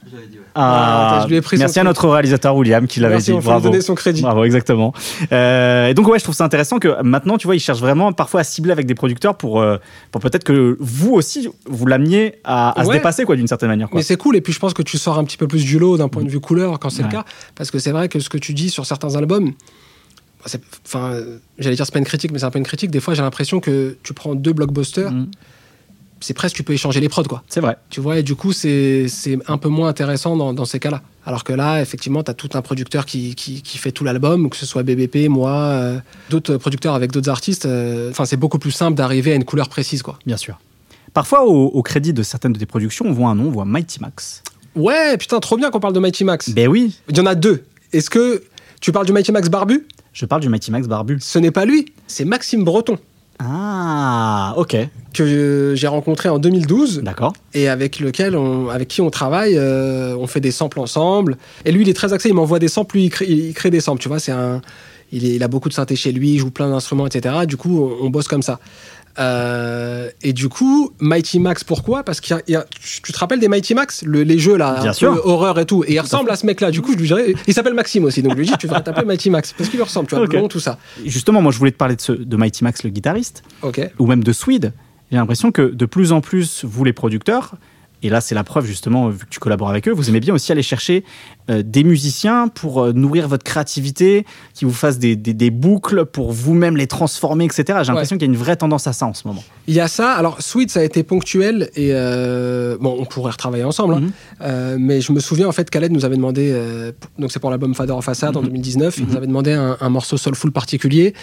[0.56, 3.32] Ah, Ah, je lui ai pris son merci à notre réalisateur William qui l'avait dit.
[3.32, 3.70] on faut lui Bravo.
[3.70, 4.22] donner son crédit.
[4.22, 4.94] Bravo, exactement.
[5.32, 8.14] Euh, et donc ouais, je trouve ça intéressant que maintenant, tu vois, ils cherchent vraiment
[8.14, 9.78] parfois à cibler avec des producteurs pour, euh,
[10.12, 13.90] pour peut-être que vous aussi vous l'ameniez à, à se dépasser quoi, d'une certaine manière.
[13.90, 13.98] Quoi.
[14.00, 15.80] Mais c'est cool, et puis je pense que tu sors un petit peu plus du
[15.80, 17.10] lot d'un point de vue couleur quand c'est Ouais.
[17.10, 17.26] le cas.
[17.56, 19.52] Parce que c'est vrai que ce que tu dis sur certains albums,
[20.86, 21.20] enfin,
[21.58, 22.92] j'allais dire c'est pas une critique, mais c'est un peu une critique.
[22.92, 25.28] Des fois, j'ai l'impression que tu prends deux blockbusters, Mm.
[26.24, 27.44] C'est presque tu peux échanger les prods quoi.
[27.48, 27.78] C'est vrai.
[27.90, 29.06] Tu vois, et du coup, c'est
[29.48, 31.02] un peu moins intéressant dans, dans ces cas-là.
[31.26, 34.50] Alors que là, effectivement, tu as tout un producteur qui, qui, qui fait tout l'album,
[34.50, 36.00] que ce soit BBP, moi, euh,
[36.30, 37.66] d'autres producteurs avec d'autres artistes.
[37.66, 40.20] euh, Enfin, c'est beaucoup plus simple d'arriver à une couleur précise, quoi.
[40.26, 40.60] Bien sûr.
[41.14, 43.66] Parfois, au, au crédit de certaines de tes productions, on voit un nom, on voit
[43.66, 44.44] Mighty Max.
[44.76, 46.50] Ouais, putain, trop bien qu'on parle de Mighty Max.
[46.50, 47.64] Ben oui, Il y en a deux.
[47.94, 48.44] Est-ce que
[48.82, 49.88] tu parles du Mighty Max Barbu?
[50.12, 51.20] Je parle du Mighty Max Barbu.
[51.22, 52.98] Ce n'est pas lui, c'est Maxime Breton,
[53.46, 54.76] Ah, ok,
[55.14, 57.02] que j'ai rencontré en 2012.
[57.04, 57.34] d'accord.
[57.54, 61.38] et avec lequel on, avec qui on travaille, euh, on fait des samples ensemble.
[61.66, 63.70] Et lui, il est très axé, il m'envoie des samples, lui, il crée, il crée
[63.70, 64.62] des samples, tu vois, c'est un,
[65.12, 67.46] il, est- il a beaucoup de synthé chez lui, il joue plein d'instruments, etc.
[67.48, 68.60] Du coup, on, on bosse comme ça.
[69.20, 72.04] Euh, et du coup, Mighty Max, pourquoi?
[72.04, 75.14] Parce a- tu te rappelles des Mighty Max, le- les jeux là, Bien un sûr.
[75.14, 75.84] peu horreur et tout.
[75.88, 76.72] Et il ressemble à ce mec-là.
[76.72, 78.82] Du coup, je lui dirais, il s'appelle Maxime aussi, donc je lui dis, tu devrais
[78.84, 80.32] t'appeler Mighty Max parce qu'il lui ressemble, tu vois, Ok.
[80.32, 80.78] blond, tout ça.
[81.06, 83.44] Justement, moi, je voulais te parler de, ce, de Mighty Max, le guitariste,
[84.00, 84.74] ou même de Swede.
[85.12, 87.54] J'ai l'impression que de plus en plus, vous les producteurs,
[88.04, 90.34] et là c'est la preuve justement, vu que tu collabores avec eux, vous aimez bien
[90.34, 91.04] aussi aller chercher
[91.50, 96.06] euh, des musiciens pour euh, nourrir votre créativité, qui vous fassent des, des- des boucles
[96.06, 97.64] pour vous-même les transformer, etc.
[97.82, 99.44] J'ai l'impression qu'il y a une vraie tendance à ça en ce moment.
[99.68, 100.12] Il y a ça.
[100.14, 103.96] Alors, Sweet, ça a été ponctuel et euh, bon, on pourrait retravailler ensemble.
[103.96, 104.00] hein.
[104.02, 104.12] Mhm.
[104.42, 106.52] Euh, mais je me souviens en fait, Khaled nous avait demandé,
[107.20, 108.48] donc c'est pour l'album Fader en façade en Mhm.
[108.48, 111.14] 2019, il nous avait demandé un, un morceau soulful particulier.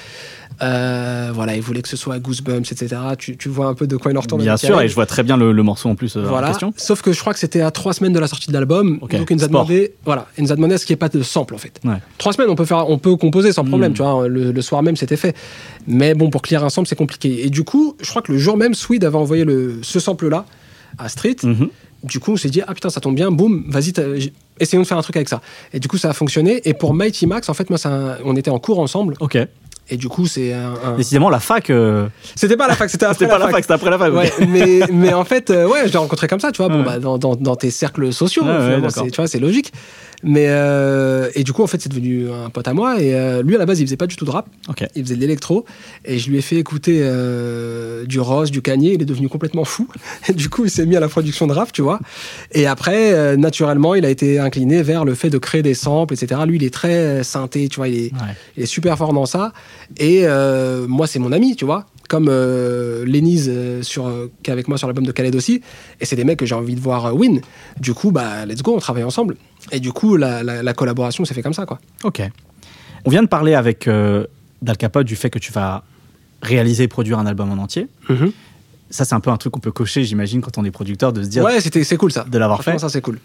[0.63, 2.89] Euh, voilà, il voulait que ce soit Goosebumps, etc.
[3.19, 4.43] Tu, tu vois un peu de quoi il en retourne.
[4.43, 6.49] Bien sûr, et je vois très bien le, le morceau en plus euh, en Voilà.
[6.49, 6.73] question.
[6.77, 8.99] Sauf que je crois que c'était à trois semaines de la sortie de l'album.
[8.99, 9.49] Donc il nous a Sport.
[9.49, 11.81] demandé, voilà, il nous a demandé ce qu'il n'y ait pas de sample en fait.
[11.85, 11.95] Ouais.
[12.19, 13.95] Trois semaines, on peut faire, on peut composer sans problème, Mm.
[13.95, 14.29] tu vois.
[14.29, 15.35] Le, le soir même, c'était fait.
[15.87, 17.47] Mais bon, pour clear un sample, c'est compliqué.
[17.47, 20.45] Et du coup, je crois que le jour même, Swede avait envoyé le, ce sample-là
[20.99, 21.37] à Street.
[21.43, 21.69] Mhm.
[22.03, 23.93] Du coup, on s'est dit, ah putain, ça tombe bien, boum, vas-y,
[24.59, 25.43] essayons de faire un truc avec ça.
[25.75, 26.63] Et du coup, ça a fonctionné.
[26.65, 27.79] Et pour Mighty Max, en fait, moi,
[28.25, 29.15] on était en cours ensemble.
[29.21, 29.37] Ok.
[29.91, 30.75] Et du coup, c'est un.
[30.85, 31.69] un- Décidément, la fac.
[31.71, 34.13] euh, C'était pas la fac, c'était après C'était pas la fac, c'était après la fac.
[34.49, 36.99] mais, mais en fait, euh, ouais, je l'ai rencontré comme ça, tu vois, bon, bah,
[36.99, 38.43] dans, dans, dans tes cercles sociaux,
[39.11, 39.73] tu vois, c'est logique.
[40.23, 43.01] Mais euh, et du coup, en fait, c'est devenu un pote à moi.
[43.01, 44.47] Et euh, lui, à la base, il faisait pas du tout de rap,
[44.95, 45.65] il faisait de l'électro.
[46.05, 48.93] Et je lui ai fait écouter euh, du Ross, du Kanye.
[48.95, 49.89] Il est devenu complètement fou.
[50.29, 52.01] Et du coup, il s'est mis à la production de rap, tu vois.
[52.53, 56.15] Et après, euh, naturellement, il a été incliné vers le fait de créer des samples,
[56.15, 56.41] etc.
[56.47, 58.35] Lui, il est très synthé, tu vois, il est, Ouais.
[58.57, 59.53] il est super fort dans ça.
[59.99, 61.87] Et euh, moi, c'est mon ami, tu vois.
[62.11, 65.63] Comme euh, Lénise, euh, sur, euh, qui est avec moi sur l'album de Khaled aussi.
[66.01, 67.41] Et c'est des mecs que j'ai envie de voir euh, win.
[67.79, 69.37] Du coup, bah, let's go, on travaille ensemble.
[69.71, 71.79] Et du coup, la, la- la collaboration s'est fait comme ça, quoi.
[72.03, 72.21] Ok.
[73.05, 75.85] On vient de parler avec Dal Capote du fait que tu vas
[76.43, 77.87] réaliser et produire un album en entier.
[78.91, 81.23] Ça, c'est un peu un truc qu'on peut cocher, j'imagine, quand on est producteur, de
[81.23, 82.25] se dire Ouais, c'était, c'est cool ça.
[82.29, 82.77] de l'avoir fait.
[82.81, 83.21] ça, c'est cool.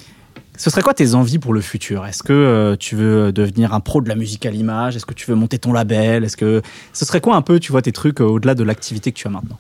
[0.58, 2.06] Ce serait quoi tes envies pour le futur?
[2.06, 4.96] Est-ce que euh, tu veux devenir un pro de la musique à l'image?
[4.96, 6.24] Est-ce que tu veux monter ton label?
[6.24, 6.62] Est-ce que
[6.94, 9.28] ce serait quoi un peu, tu vois, tes trucs euh, au-delà de l'activité que tu
[9.28, 9.60] as maintenant?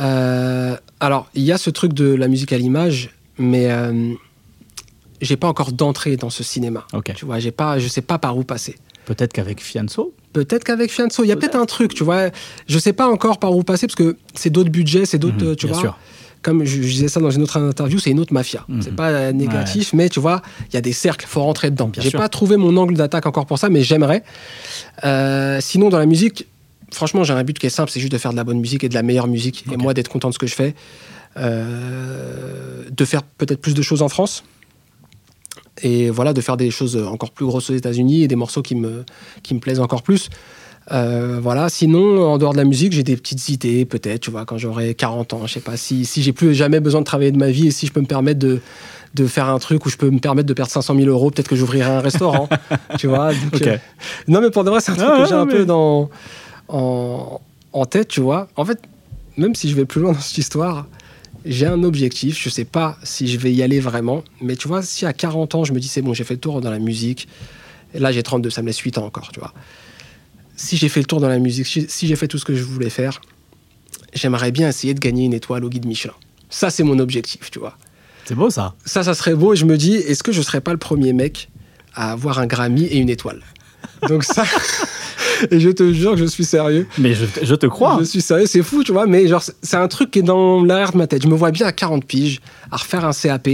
[0.00, 3.68] Euh, alors, il y a ce truc de la musique à l'image, mais
[5.20, 6.84] j'ai pas encore d'entrée dans ce cinéma.
[6.92, 7.12] Ok.
[7.14, 8.76] Tu vois, j'ai pas, je sais pas par où passer.
[9.06, 10.14] Peut-être qu'avec Fianso?
[10.32, 12.30] Peut-être qu'avec Fianso, il y a peut-être un truc, tu vois.
[12.66, 15.56] Je sais pas encore par où passer parce que c'est d'autres budgets, c'est d'autres, Mhm,
[15.56, 15.82] tu bien vois.
[15.82, 15.98] sûr.
[16.44, 18.64] Comme je, je disais ça dans une autre interview, c'est une autre mafia.
[18.68, 18.82] Mhm.
[18.82, 21.90] C'est pas négatif, mais tu vois, il y a des cercles, faut rentrer dedans.
[21.98, 24.22] J'ai pas trouvé mon angle d'attaque encore pour ça, mais j'aimerais.
[25.04, 26.46] Euh, sinon, dans la musique,
[26.92, 28.84] franchement, j'ai un but qui est simple, c'est juste de faire de la bonne musique
[28.84, 30.74] et de la meilleure musique, et moi d'être content de ce que je fais,
[31.36, 34.44] Euh, de faire peut-être plus de choses en France.
[35.82, 38.76] Et voilà, de faire des choses encore plus grosses aux États-Unis et des morceaux qui
[38.76, 39.04] me,
[39.42, 40.30] qui me plaisent encore plus.
[40.92, 41.68] Euh, voilà.
[41.68, 44.94] Sinon, en dehors de la musique, j'ai des petites idées, peut-être, tu vois, quand j'aurai
[44.94, 47.50] 40 ans, je sais pas, si, si j'ai plus jamais besoin de travailler de ma
[47.50, 48.60] vie et si je peux me permettre de,
[49.14, 51.48] de faire un truc où je peux me permettre de perdre 500 000 euros, peut-être
[51.48, 52.48] que j'ouvrirai un restaurant,
[52.98, 53.32] tu vois.
[53.32, 53.78] donc, euh,
[54.28, 56.10] non, mais pour de vrai, c'est un truc Ah, que j'ai un mais- peu dans,
[56.68, 57.40] en,
[57.72, 58.48] en tête, tu vois.
[58.56, 58.78] En fait,
[59.38, 60.86] même si je vais plus loin dans cette histoire,
[61.46, 62.38] j'ai un objectif.
[62.42, 65.54] Je sais pas si je vais y aller vraiment, mais tu vois, si à 40
[65.54, 67.26] ans, je me dis c'est bon, j'ai fait le tour dans la musique,
[67.94, 69.52] et là j'ai 32, ça me laisse 8 ans encore, tu vois.
[70.56, 72.62] Si j'ai fait le tour dans la musique, si j'ai fait tout ce que je
[72.62, 73.20] voulais faire,
[74.12, 76.14] j'aimerais bien essayer de gagner une étoile au guide Michelin.
[76.48, 77.76] Ça, c'est mon objectif, tu vois.
[78.24, 78.74] C'est beau ça.
[78.84, 79.52] Ça, ça serait beau.
[79.52, 81.50] Et je me dis, est-ce que je serais pas le premier mec
[81.94, 83.42] à avoir un Grammy et une étoile?
[84.08, 84.44] Donc ça,
[85.52, 86.86] et je te jure que je suis sérieux.
[86.98, 87.96] Mais je, je te crois.
[88.00, 90.64] Je suis sérieux, c'est fou, tu vois, mais genre, c'est- un truc qui est dans
[90.64, 91.22] l'arrière de ma tête.
[91.22, 92.40] Je me vois bien à 40 piges,
[92.70, 93.48] à refaire un CAP,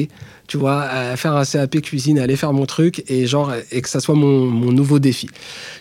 [0.47, 3.81] tu vois, à faire un CAP cuisine, à aller faire mon truc, et genre, et
[3.83, 5.29] que ça soit mon, mon nouveau défi.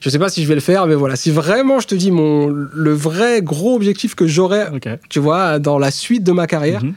[0.02, 2.12] Je sais pas si je vais le faire, mais voilà, si vraiment je te dis
[2.12, 4.68] mon, le vrai gros objectif que j'aurais,
[5.10, 6.94] tu vois, dans la suite de ma carrière, Mhm.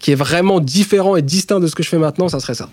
[0.00, 2.68] qui est vraiment différent et distinct de ce que je fais maintenant, ça serait ça.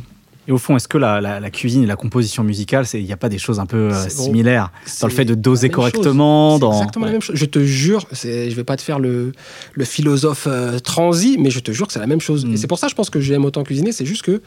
[0.48, 3.12] Et au fond, est-ce que la, la- la cuisine et la composition musicale, il n'y
[3.12, 4.72] a pas des choses un peu euh, similaires
[5.02, 6.74] dans le fait de doser correctement dans...
[6.74, 7.36] exactement la même chose.
[7.36, 9.32] Je te jure, je vais pas te faire le,
[9.74, 12.46] le philosophe euh, transi, mais je te jure que c'est la même chose.
[12.46, 12.54] Mm.
[12.54, 13.92] Et c'est pour ça, je pense que j'aime autant cuisiner.
[13.92, 14.42] C'est juste que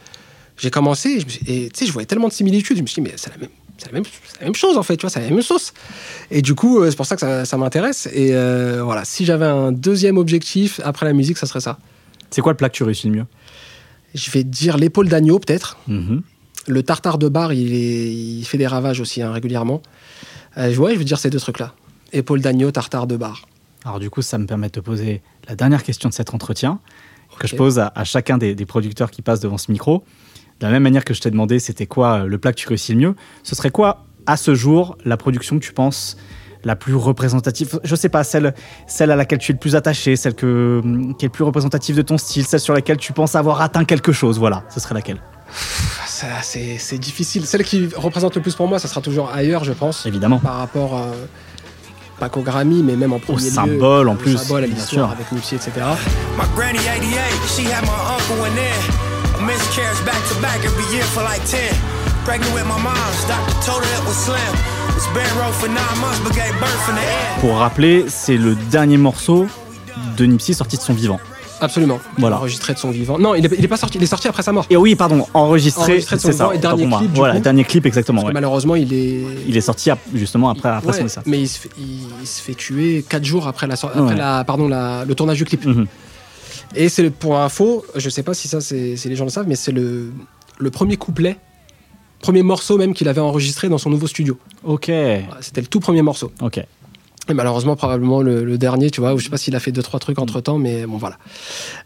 [0.57, 2.77] j'ai commencé et je, suis- et, tu sais, je voyais tellement de similitudes.
[2.77, 3.49] Je me suis dit, mais c'est la même.
[3.77, 5.73] C'est la, même, c'est la même chose en fait, tu vois, c'est la même sauce.
[6.31, 8.09] Et du coup, euh, c'est pour ça que ça, ça m'intéresse.
[8.13, 11.77] Et euh, voilà, si j'avais un deuxième objectif après la musique, ça serait ça.
[12.29, 13.25] C'est quoi le plat que tu réussis le mieux?
[14.15, 15.77] Je vais dire l'épaule d'agneau peut-être.
[15.87, 16.21] Mhm.
[16.67, 19.81] Le tartare de bar, il, est- il fait des ravages aussi hein, régulièrement.
[20.57, 21.73] Euh, ouais, je veux dire ces deux trucs-là.
[22.13, 23.43] Épaule d'agneau, tartare de bar.
[23.85, 26.79] Alors du coup, ça me permet de te poser la dernière question de cet entretien
[27.39, 30.03] que je pose à, à chacun des, des producteurs qui passent devant ce micro.
[30.59, 32.67] De la même manière que je t'ai demandé c'était quoi euh, le plat que tu
[32.67, 36.17] réussis le mieux, ce serait quoi à ce jour la production que tu penses
[36.63, 38.53] la plus représentative Je sais pas, celle,
[38.87, 40.81] celle à laquelle tu es le plus attaché, celle que,
[41.17, 43.85] qui est le plus représentative de ton style, celle sur laquelle tu penses avoir atteint
[43.85, 45.21] quelque chose, voilà, ce serait laquelle?
[46.11, 47.45] C'est, difficile.
[47.45, 50.05] Celle qui représente le plus pour moi, ça sera toujours ailleurs, je pense.
[50.05, 50.39] Évidemment.
[50.39, 51.11] Par rapport, euh,
[52.19, 53.49] pas qu'au Grammy, mais même en premier lieu.
[53.49, 55.15] symbole, en au plus, symbole, à bien l'histoire sûr.
[55.15, 55.71] avec Nipsey, etc.
[56.37, 57.15] My granny 88,
[57.47, 59.39] she had my uncle in there.
[59.39, 61.59] A miscarriage back to back every year for like 10.
[67.39, 69.47] Pour rappeler, c'est le dernier morceau
[70.17, 71.19] de Nipsey sorti de son vivant.
[71.61, 71.99] Absolument.
[72.17, 72.37] Voilà.
[72.37, 73.17] Enregistré de son vivant.
[73.17, 73.97] Non, il est, il est pas sorti.
[73.97, 74.65] Il est sorti après sa mort.
[74.69, 76.43] Et oui, pardon, enregistré, Enregistré de son c'est ça.
[76.45, 76.99] vivant et dernier moi.
[76.99, 77.39] clip, du Voilà, coup.
[77.41, 78.17] dernier clip exactement.
[78.21, 78.33] Parce que ouais.
[78.33, 79.23] malheureusement, il est.
[79.47, 81.23] Il est sorti justement après, après son Ouais, naissance.
[81.25, 84.01] mais il se, fait, il- il se fait tuer 4 jours après, la, sor- après
[84.03, 84.15] Ouais.
[84.15, 85.65] la, pardon, la- le tournage du clip.
[85.65, 85.87] Mhm.
[86.75, 89.47] Et c'est pour info, je sais pas si ça c'est si les gens le savent,
[89.47, 90.11] mais c'est le,
[90.59, 91.37] le premier couplet,
[92.21, 94.37] premier morceau même qu'il avait enregistré dans son nouveau studio.
[94.63, 94.91] Ok,
[95.41, 96.31] C'était le tout premier morceau.
[96.41, 96.59] ok.
[97.27, 99.71] Et malheureusement, probablement le, le dernier, tu vois, où je sais pas s'il a fait
[99.71, 101.19] deux trois trucs entre temps, mais bon voilà.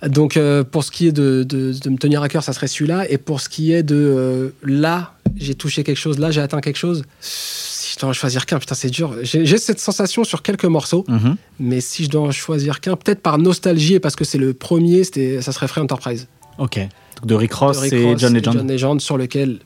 [0.08, 2.68] Donc euh, pour ce qui est de, de- de me tenir à cœur, ça serait
[2.68, 3.10] celui-là.
[3.12, 6.62] Et pour ce qui est de euh, là, j'ai touché quelque chose, là j'ai atteint
[6.62, 7.04] quelque chose.
[7.20, 9.16] Si je dois en choisir qu'un, putain c'est dur.
[9.24, 11.36] J'ai cette sensation sur quelques morceaux, Mhm.
[11.60, 14.54] mais si je dois en choisir qu'un, peut-être par nostalgie et parce que c'est le
[14.54, 16.28] premier, ça serait Free Enterprise.
[16.58, 16.78] Ok.
[16.78, 18.54] Donc de Rick Ross De Rick et Ross John Legend.
[18.54, 19.60] John Legend, sur lequel,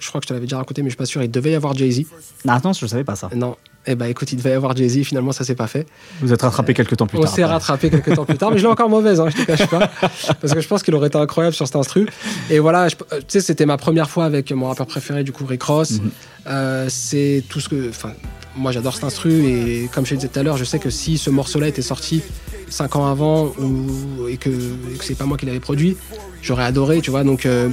[0.00, 1.52] je crois que je te l'avais déjà raconté, mais je suis pas sûr, il devait
[1.52, 2.02] y avoir Jay-Z.
[2.48, 3.28] Ah, attends, je ne savais pas ça.
[3.34, 3.56] Non.
[3.86, 5.86] Eh ben écoute, il devait y avoir Jay-Z, finalement ça s'est pas fait.
[6.20, 7.34] Vous êtes rattrapé quelques temps plus On tard.
[7.34, 7.54] s'est après.
[7.54, 9.90] rattrapé quelques temps plus tard, mais je l'ai encore mauvaise, hein, je te cache pas.
[10.40, 12.06] Parce que je pense qu'il aurait été incroyable sur cet instru.
[12.50, 12.88] Et voilà, euh,
[13.20, 15.92] tu sais, c'était ma première fois avec mon rappeur préféré, du coup, Rick Ross.
[15.92, 16.10] Mhm.
[16.48, 17.88] Euh, c'est tout ce que.
[17.88, 18.12] Enfin,
[18.56, 20.90] moi j'adore cet instru, et comme je te disais tout à l'heure, je sais que
[20.90, 22.20] si ce morceau-là était sorti
[22.68, 25.96] 5 ans avant, ou, et que, que c'est pas moi qui l'avais produit,
[26.42, 27.24] j'aurais adoré, tu vois.
[27.24, 27.70] Donc, euh,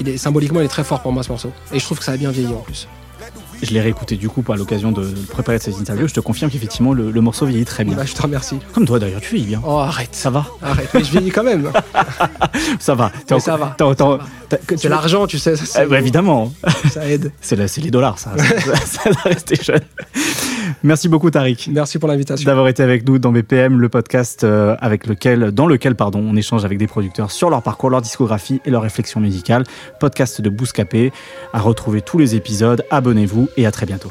[0.00, 1.52] il est, symboliquement, il est très fort pour moi ce morceau.
[1.72, 2.88] Et je trouve que ça a bien vieilli en plus.
[3.62, 6.06] Je l'ai réécouté du coup à l'occasion de préparer cette interview.
[6.06, 7.94] Je te confirme qu'effectivement le, le morceau vieillit très bien.
[7.96, 8.58] Bah, je te remercie.
[8.74, 9.62] Comme toi d'ailleurs, tu vieillis bien.
[9.64, 10.10] Oh, arrête.
[10.12, 11.70] Ça va Arrête, mais je vieillis quand même.
[12.78, 13.10] Ça va.
[13.30, 13.76] En- ça va.
[14.76, 15.56] C'est l'argent, tu sais.
[15.56, 16.52] ça, Eh ben, évidemment.
[16.92, 17.32] Ça aide.
[17.40, 18.32] C'est les dollars, ça.
[18.38, 19.80] ça, ça doit rester jeune.
[20.82, 21.70] Merci beaucoup, Tariq.
[21.72, 22.46] Merci pour l'invitation.
[22.46, 26.36] d'avoir été avec nous dans BPM, le podcast euh, avec lequel, dans lequel pardon, on
[26.36, 29.64] échange avec des producteurs sur leur parcours, leur discographie et leur réflexion musicale.
[30.00, 31.12] Podcast de Bouscapé.
[31.52, 32.84] À retrouver tous les épisodes.
[32.90, 34.10] Abonnez-vous et à très bientôt.